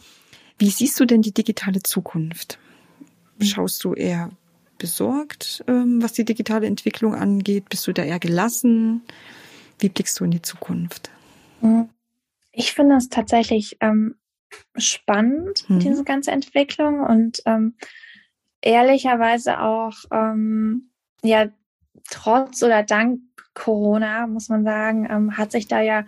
Wie 0.59 0.71
siehst 0.71 0.99
du 1.01 1.05
denn 1.05 1.23
die 1.23 1.33
digitale 1.33 1.83
Zukunft? 1.83 2.59
Mhm. 3.39 3.45
Schaust 3.45 3.85
du 3.85 3.95
eher 3.95 4.31
besorgt, 4.79 5.65
ähm, 5.69 6.03
was 6.03 6.13
die 6.13 6.25
digitale 6.25 6.67
Entwicklung 6.67 7.15
angeht? 7.15 7.69
Bist 7.69 7.87
du 7.87 7.93
da 7.93 8.03
eher 8.03 8.19
gelassen? 8.19 9.03
Wie 9.79 9.89
blickst 9.89 10.19
du 10.19 10.25
in 10.25 10.33
die 10.33 10.43
Zukunft? 10.43 11.11
Mhm. 11.61 11.89
Ich 12.53 12.73
finde 12.73 12.97
es 12.97 13.09
tatsächlich 13.09 13.79
ähm, 13.81 14.17
spannend, 14.77 15.69
mhm. 15.69 15.79
diese 15.79 16.05
ganze 16.05 16.31
Entwicklung 16.33 17.01
und 17.01 17.43
ähm, 17.47 17.75
ehrlicherweise 18.63 19.61
auch 19.61 19.95
ähm, 20.13 20.91
ja 21.23 21.49
trotz 22.11 22.63
oder 22.63 22.83
dank 22.83 23.21
Corona 23.55 24.27
muss 24.27 24.49
man 24.49 24.65
sagen, 24.65 25.07
ähm, 25.11 25.37
hat 25.37 25.53
sich 25.53 25.69
da 25.69 25.81
ja 25.81 26.05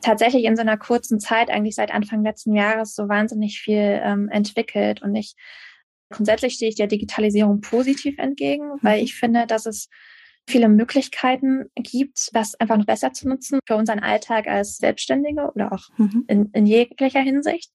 tatsächlich 0.00 0.44
in 0.44 0.56
so 0.56 0.62
einer 0.62 0.76
kurzen 0.76 1.18
Zeit, 1.18 1.50
eigentlich 1.50 1.74
seit 1.74 1.92
Anfang 1.92 2.22
letzten 2.22 2.54
Jahres, 2.54 2.94
so 2.94 3.08
wahnsinnig 3.08 3.60
viel 3.60 4.00
ähm, 4.02 4.28
entwickelt. 4.28 5.02
Und 5.02 5.14
ich 5.16 5.34
grundsätzlich 6.10 6.54
stehe 6.54 6.70
ich 6.70 6.76
der 6.76 6.86
Digitalisierung 6.86 7.60
positiv 7.60 8.18
entgegen, 8.18 8.78
weil 8.82 8.98
mhm. 8.98 9.04
ich 9.04 9.16
finde, 9.16 9.46
dass 9.46 9.66
es 9.66 9.88
viele 10.48 10.68
Möglichkeiten 10.68 11.66
gibt, 11.74 12.30
das 12.32 12.54
einfach 12.54 12.78
noch 12.78 12.86
besser 12.86 13.12
zu 13.12 13.28
nutzen 13.28 13.60
für 13.66 13.76
unseren 13.76 13.98
Alltag 13.98 14.46
als 14.46 14.78
Selbstständige 14.78 15.50
oder 15.52 15.72
auch 15.72 15.88
mhm. 15.98 16.24
in, 16.26 16.50
in 16.52 16.66
jeglicher 16.66 17.20
Hinsicht. 17.20 17.70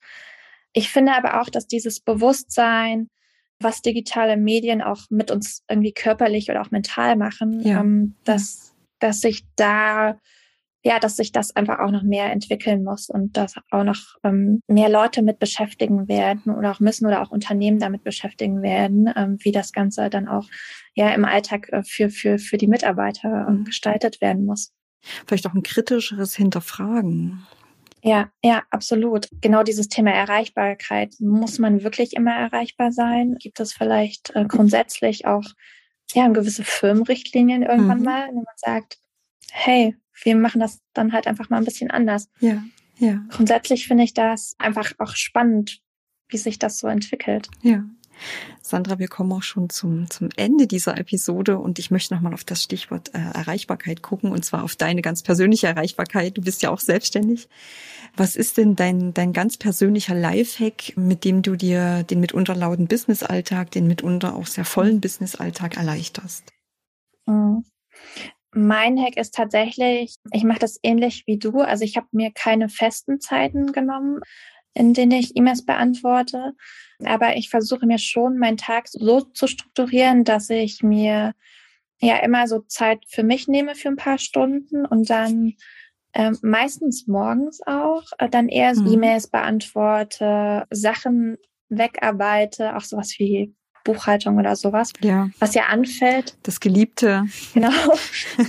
Ich 0.71 0.89
finde 0.89 1.13
aber 1.13 1.39
auch, 1.39 1.49
dass 1.49 1.67
dieses 1.67 1.99
Bewusstsein, 1.99 3.09
was 3.63 3.81
digitale 3.81 4.37
Medien 4.37 4.81
auch 4.81 5.01
mit 5.09 5.31
uns 5.31 5.63
irgendwie 5.69 5.93
körperlich 5.93 6.49
oder 6.49 6.61
auch 6.61 6.71
mental 6.71 7.15
machen, 7.15 7.61
ja. 7.61 7.79
ähm, 7.81 8.15
dass, 8.23 8.75
dass 8.99 9.21
sich 9.21 9.43
da 9.55 10.17
ja, 10.85 10.99
dass 10.99 11.15
sich 11.15 11.31
das 11.31 11.55
einfach 11.55 11.79
auch 11.79 11.91
noch 11.91 12.03
mehr 12.03 12.31
entwickeln 12.31 12.83
muss 12.83 13.09
und 13.09 13.37
dass 13.37 13.55
auch 13.71 13.85
noch 13.85 14.17
ähm, 14.23 14.61
mehr 14.67 14.89
Leute 14.89 15.21
mit 15.21 15.39
beschäftigen 15.39 16.09
werden 16.09 16.53
oder 16.53 16.71
auch 16.71 16.81
müssen 16.81 17.05
oder 17.05 17.21
auch 17.21 17.31
Unternehmen 17.31 17.79
damit 17.79 18.03
beschäftigen 18.03 18.61
werden, 18.61 19.09
ähm, 19.15 19.37
wie 19.39 19.53
das 19.53 19.71
Ganze 19.71 20.09
dann 20.09 20.27
auch 20.27 20.49
ja 20.93 21.13
im 21.13 21.23
Alltag 21.23 21.69
äh, 21.71 21.83
für, 21.83 22.09
für, 22.09 22.37
für 22.37 22.57
die 22.57 22.67
Mitarbeiter 22.67 23.47
ähm, 23.47 23.63
gestaltet 23.63 24.19
werden 24.19 24.45
muss. 24.45 24.73
Vielleicht 25.25 25.47
auch 25.47 25.53
ein 25.53 25.63
kritischeres 25.63 26.35
Hinterfragen. 26.35 27.45
Ja, 28.03 28.29
ja, 28.43 28.63
absolut. 28.69 29.29
Genau 29.39 29.63
dieses 29.63 29.87
Thema 29.87 30.11
Erreichbarkeit. 30.11 31.15
Muss 31.19 31.57
man 31.57 31.83
wirklich 31.83 32.13
immer 32.13 32.35
erreichbar 32.35 32.91
sein? 32.91 33.37
Gibt 33.39 33.61
es 33.61 33.71
vielleicht 33.71 34.35
äh, 34.35 34.43
grundsätzlich 34.45 35.25
auch 35.25 35.45
ja, 36.13 36.27
gewisse 36.27 36.65
Firmenrichtlinien 36.65 37.63
irgendwann 37.63 37.99
mhm. 37.99 38.05
mal, 38.05 38.27
wenn 38.27 38.35
man 38.35 38.45
sagt, 38.57 38.97
hey, 39.51 39.95
wir 40.21 40.35
machen 40.35 40.59
das 40.59 40.81
dann 40.93 41.13
halt 41.13 41.27
einfach 41.27 41.49
mal 41.49 41.57
ein 41.57 41.65
bisschen 41.65 41.91
anders. 41.91 42.29
Ja, 42.39 42.61
ja. 42.97 43.23
Grundsätzlich 43.29 43.87
finde 43.87 44.03
ich 44.03 44.13
das 44.13 44.55
einfach 44.59 44.91
auch 44.99 45.15
spannend, 45.15 45.81
wie 46.27 46.37
sich 46.37 46.59
das 46.59 46.79
so 46.79 46.87
entwickelt. 46.87 47.47
Ja. 47.61 47.85
Sandra, 48.61 48.99
wir 48.99 49.07
kommen 49.07 49.31
auch 49.31 49.43
schon 49.43 49.69
zum, 49.69 50.09
zum 50.09 50.29
Ende 50.35 50.67
dieser 50.67 50.97
Episode 50.97 51.57
und 51.57 51.79
ich 51.79 51.91
möchte 51.91 52.13
nochmal 52.13 52.33
auf 52.33 52.43
das 52.43 52.63
Stichwort 52.63 53.13
äh, 53.13 53.19
Erreichbarkeit 53.19 54.01
gucken 54.01 54.31
und 54.31 54.43
zwar 54.43 54.63
auf 54.63 54.75
deine 54.75 55.01
ganz 55.01 55.23
persönliche 55.23 55.67
Erreichbarkeit. 55.67 56.37
Du 56.37 56.41
bist 56.41 56.61
ja 56.61 56.69
auch 56.69 56.79
selbstständig. 56.79 57.49
Was 58.15 58.35
ist 58.35 58.57
denn 58.57 58.75
dein, 58.75 59.13
dein 59.13 59.33
ganz 59.33 59.57
persönlicher 59.57 60.15
Lifehack, 60.15 60.95
mit 60.95 61.25
dem 61.25 61.41
du 61.41 61.55
dir 61.55 62.03
den 62.03 62.19
mitunter 62.19 62.55
lauten 62.55 62.87
Businessalltag, 62.87 63.71
den 63.71 63.87
mitunter 63.87 64.35
auch 64.35 64.45
sehr 64.45 64.65
vollen 64.65 65.01
Businessalltag 65.01 65.77
erleichterst? 65.77 66.53
Mhm. 67.25 67.63
Mein 68.55 68.99
Hack 68.99 69.17
ist 69.17 69.33
tatsächlich, 69.33 70.15
ich 70.31 70.43
mache 70.43 70.59
das 70.59 70.79
ähnlich 70.83 71.23
wie 71.25 71.39
du. 71.39 71.61
Also 71.61 71.83
ich 71.83 71.97
habe 71.97 72.07
mir 72.11 72.31
keine 72.31 72.69
festen 72.69 73.19
Zeiten 73.19 73.71
genommen, 73.71 74.19
in 74.75 74.93
denen 74.93 75.11
ich 75.11 75.35
E-Mails 75.35 75.65
beantworte. 75.65 76.53
Aber 77.07 77.35
ich 77.35 77.49
versuche 77.49 77.85
mir 77.85 77.97
schon 77.97 78.37
meinen 78.37 78.57
Tag 78.57 78.87
so 78.87 79.21
zu 79.21 79.47
strukturieren, 79.47 80.23
dass 80.23 80.49
ich 80.49 80.83
mir 80.83 81.33
ja 81.99 82.17
immer 82.17 82.47
so 82.47 82.59
Zeit 82.59 83.03
für 83.07 83.23
mich 83.23 83.47
nehme 83.47 83.75
für 83.75 83.89
ein 83.89 83.95
paar 83.95 84.17
Stunden 84.17 84.85
und 84.85 85.09
dann 85.09 85.53
ähm, 86.13 86.37
meistens 86.41 87.07
morgens 87.07 87.61
auch, 87.65 88.03
äh, 88.19 88.29
dann 88.29 88.47
eher 88.47 88.75
mhm. 88.75 88.93
E-Mails 88.93 89.27
beantworte, 89.27 90.65
Sachen 90.69 91.37
wegarbeite, 91.69 92.75
auch 92.75 92.81
sowas 92.81 93.15
wie 93.17 93.55
Buchhaltung 93.83 94.37
oder 94.37 94.55
sowas, 94.55 94.93
ja. 95.01 95.29
was 95.39 95.55
ja 95.55 95.63
anfällt. 95.63 96.37
Das 96.43 96.59
Geliebte. 96.59 97.25
Genau. 97.53 97.71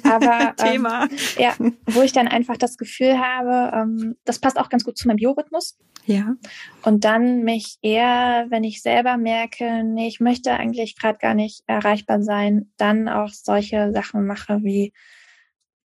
Aber 0.05 0.55
Thema. 0.57 1.05
Ähm, 1.05 1.19
ja, 1.38 1.55
wo 1.87 2.03
ich 2.03 2.12
dann 2.12 2.29
einfach 2.29 2.57
das 2.57 2.77
Gefühl 2.77 3.19
habe, 3.19 3.77
ähm, 3.77 4.17
das 4.25 4.38
passt 4.38 4.59
auch 4.59 4.69
ganz 4.69 4.85
gut 4.85 4.97
zu 4.97 5.09
meinem 5.09 5.17
Biorhythmus. 5.17 5.77
Ja. 6.07 6.37
Und 6.83 7.05
dann 7.05 7.45
mich 7.45 7.79
eher, 7.81 8.47
wenn 8.51 8.64
ich 8.64 8.83
selber 8.83 9.17
merke, 9.17 9.83
nee, 9.85 10.07
ich 10.07 10.21
möchte 10.21 10.53
eigentlich 10.53 10.97
gerade 10.97 11.19
gar 11.19 11.35
nicht 11.35 11.62
erreichbar 11.67 12.23
sein, 12.23 12.71
dann 12.77 13.09
auch 13.09 13.31
solche 13.31 13.93
Sachen 13.93 14.27
mache 14.27 14.62
wie 14.62 14.93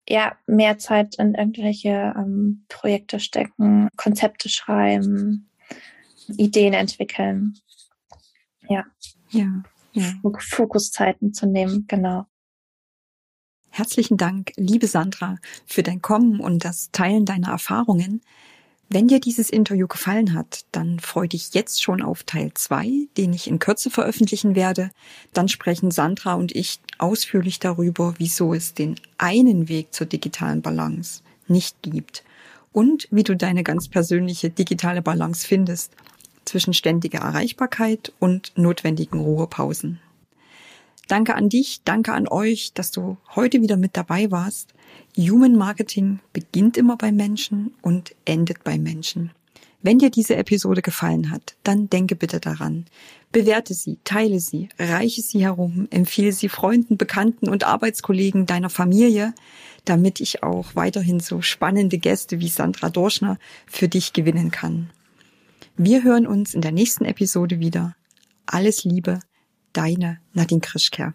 ja, 0.09 0.37
mehr 0.47 0.79
Zeit 0.79 1.17
in 1.17 1.35
irgendwelche 1.35 2.15
ähm, 2.17 2.65
Projekte 2.69 3.21
stecken, 3.21 3.89
Konzepte 3.97 4.49
schreiben, 4.49 5.51
Ideen 6.29 6.73
entwickeln. 6.73 7.55
Ja. 8.69 8.87
Ja, 9.31 9.63
ja. 9.93 10.15
Fokuszeiten 10.39 11.35
zu 11.35 11.47
nehmen, 11.47 11.85
genau. 11.87 12.27
Herzlichen 13.69 14.17
Dank, 14.17 14.53
liebe 14.57 14.87
Sandra, 14.87 15.37
für 15.67 15.83
dein 15.83 16.01
Kommen 16.01 16.41
und 16.41 16.65
das 16.65 16.91
Teilen 16.91 17.27
deiner 17.27 17.51
Erfahrungen. 17.51 18.23
Wenn 18.91 19.07
dir 19.07 19.21
dieses 19.21 19.51
Interview 19.51 19.87
gefallen 19.87 20.33
hat, 20.33 20.65
dann 20.73 20.99
freu 20.99 21.29
dich 21.29 21.53
jetzt 21.53 21.83
schon 21.83 22.01
auf 22.01 22.23
Teil 22.23 22.53
2, 22.55 23.09
den 23.19 23.35
ich 23.35 23.47
in 23.47 23.59
Kürze 23.59 23.91
veröffentlichen 23.91 24.55
werde. 24.55 24.91
Dann 25.35 25.49
sprechen 25.49 25.91
Sandra 25.91 26.35
und 26.35 26.57
ich 26.57 26.81
ausführlich 26.97 27.59
darüber, 27.59 28.15
wieso 28.17 28.55
es 28.55 28.73
den 28.73 28.99
einen 29.19 29.69
Weg 29.69 29.93
zur 29.93 30.07
digitalen 30.07 30.63
Balance 30.63 31.23
nicht 31.49 31.77
gibt 31.83 32.25
und 32.73 33.09
wie 33.11 33.25
du 33.25 33.37
deine 33.37 33.63
ganz 33.63 33.89
persönliche 33.89 34.49
digitale 34.49 35.03
Balance 35.03 35.47
findest 35.47 35.93
zwischen 36.47 36.73
ständiger 36.73 37.19
Erreichbarkeit 37.19 38.15
und 38.19 38.53
notwendigen 38.57 39.21
Ruhepausen. 39.21 40.01
Danke 41.09 41.35
an 41.35 41.51
dich, 41.51 41.83
danke 41.85 42.13
an 42.15 42.27
euch, 42.27 42.73
dass 42.73 42.91
du 42.91 43.19
heute 43.35 43.61
wieder 43.61 43.77
mit 43.77 43.99
dabei 43.99 44.31
warst. 44.31 44.73
Human 45.17 45.57
Marketing 45.57 46.21
beginnt 46.33 46.77
immer 46.77 46.97
bei 46.97 47.13
Menschen 47.13 47.75
und 47.83 48.15
endet 48.25 48.65
bei 48.65 48.79
Menschen. 48.79 49.33
Wenn 49.81 49.99
dir 49.99 50.11
diese 50.11 50.37
Episode 50.37 50.83
gefallen 50.83 51.31
hat, 51.31 51.55
dann 51.63 51.89
denke 51.89 52.17
bitte 52.17 52.41
daran. 52.41 52.87
Bewerte 53.31 53.75
sie, 53.75 53.99
teile 54.03 54.41
sie, 54.41 54.69
reiche 54.79 55.23
sie 55.23 55.41
herum, 55.43 55.87
empfehle 55.91 56.33
sie 56.33 56.49
Freunden, 56.49 56.97
Bekannten 56.97 57.49
und 57.49 57.65
Arbeitskollegen 57.65 58.47
deiner 58.47 58.71
Familie, 58.71 59.35
damit 59.85 60.21
ich 60.21 60.43
auch 60.43 60.75
weiterhin 60.75 61.21
so 61.21 61.43
spannende 61.43 61.99
Gäste 61.99 62.41
wie 62.41 62.49
Sandra 62.49 62.91
Dorschner 62.91 63.39
für 63.67 63.89
dich 63.89 64.13
gewinnen 64.13 64.51
kann. 64.51 64.91
Wir 65.77 66.03
hören 66.03 66.27
uns 66.27 66.55
in 66.55 66.61
der 66.61 66.73
nächsten 66.73 67.05
Episode 67.05 67.61
wieder. 67.61 67.95
Alles 68.47 68.83
Liebe, 68.83 69.21
deine 69.73 70.19
Nadine 70.33 70.61
Krischker. 70.61 71.15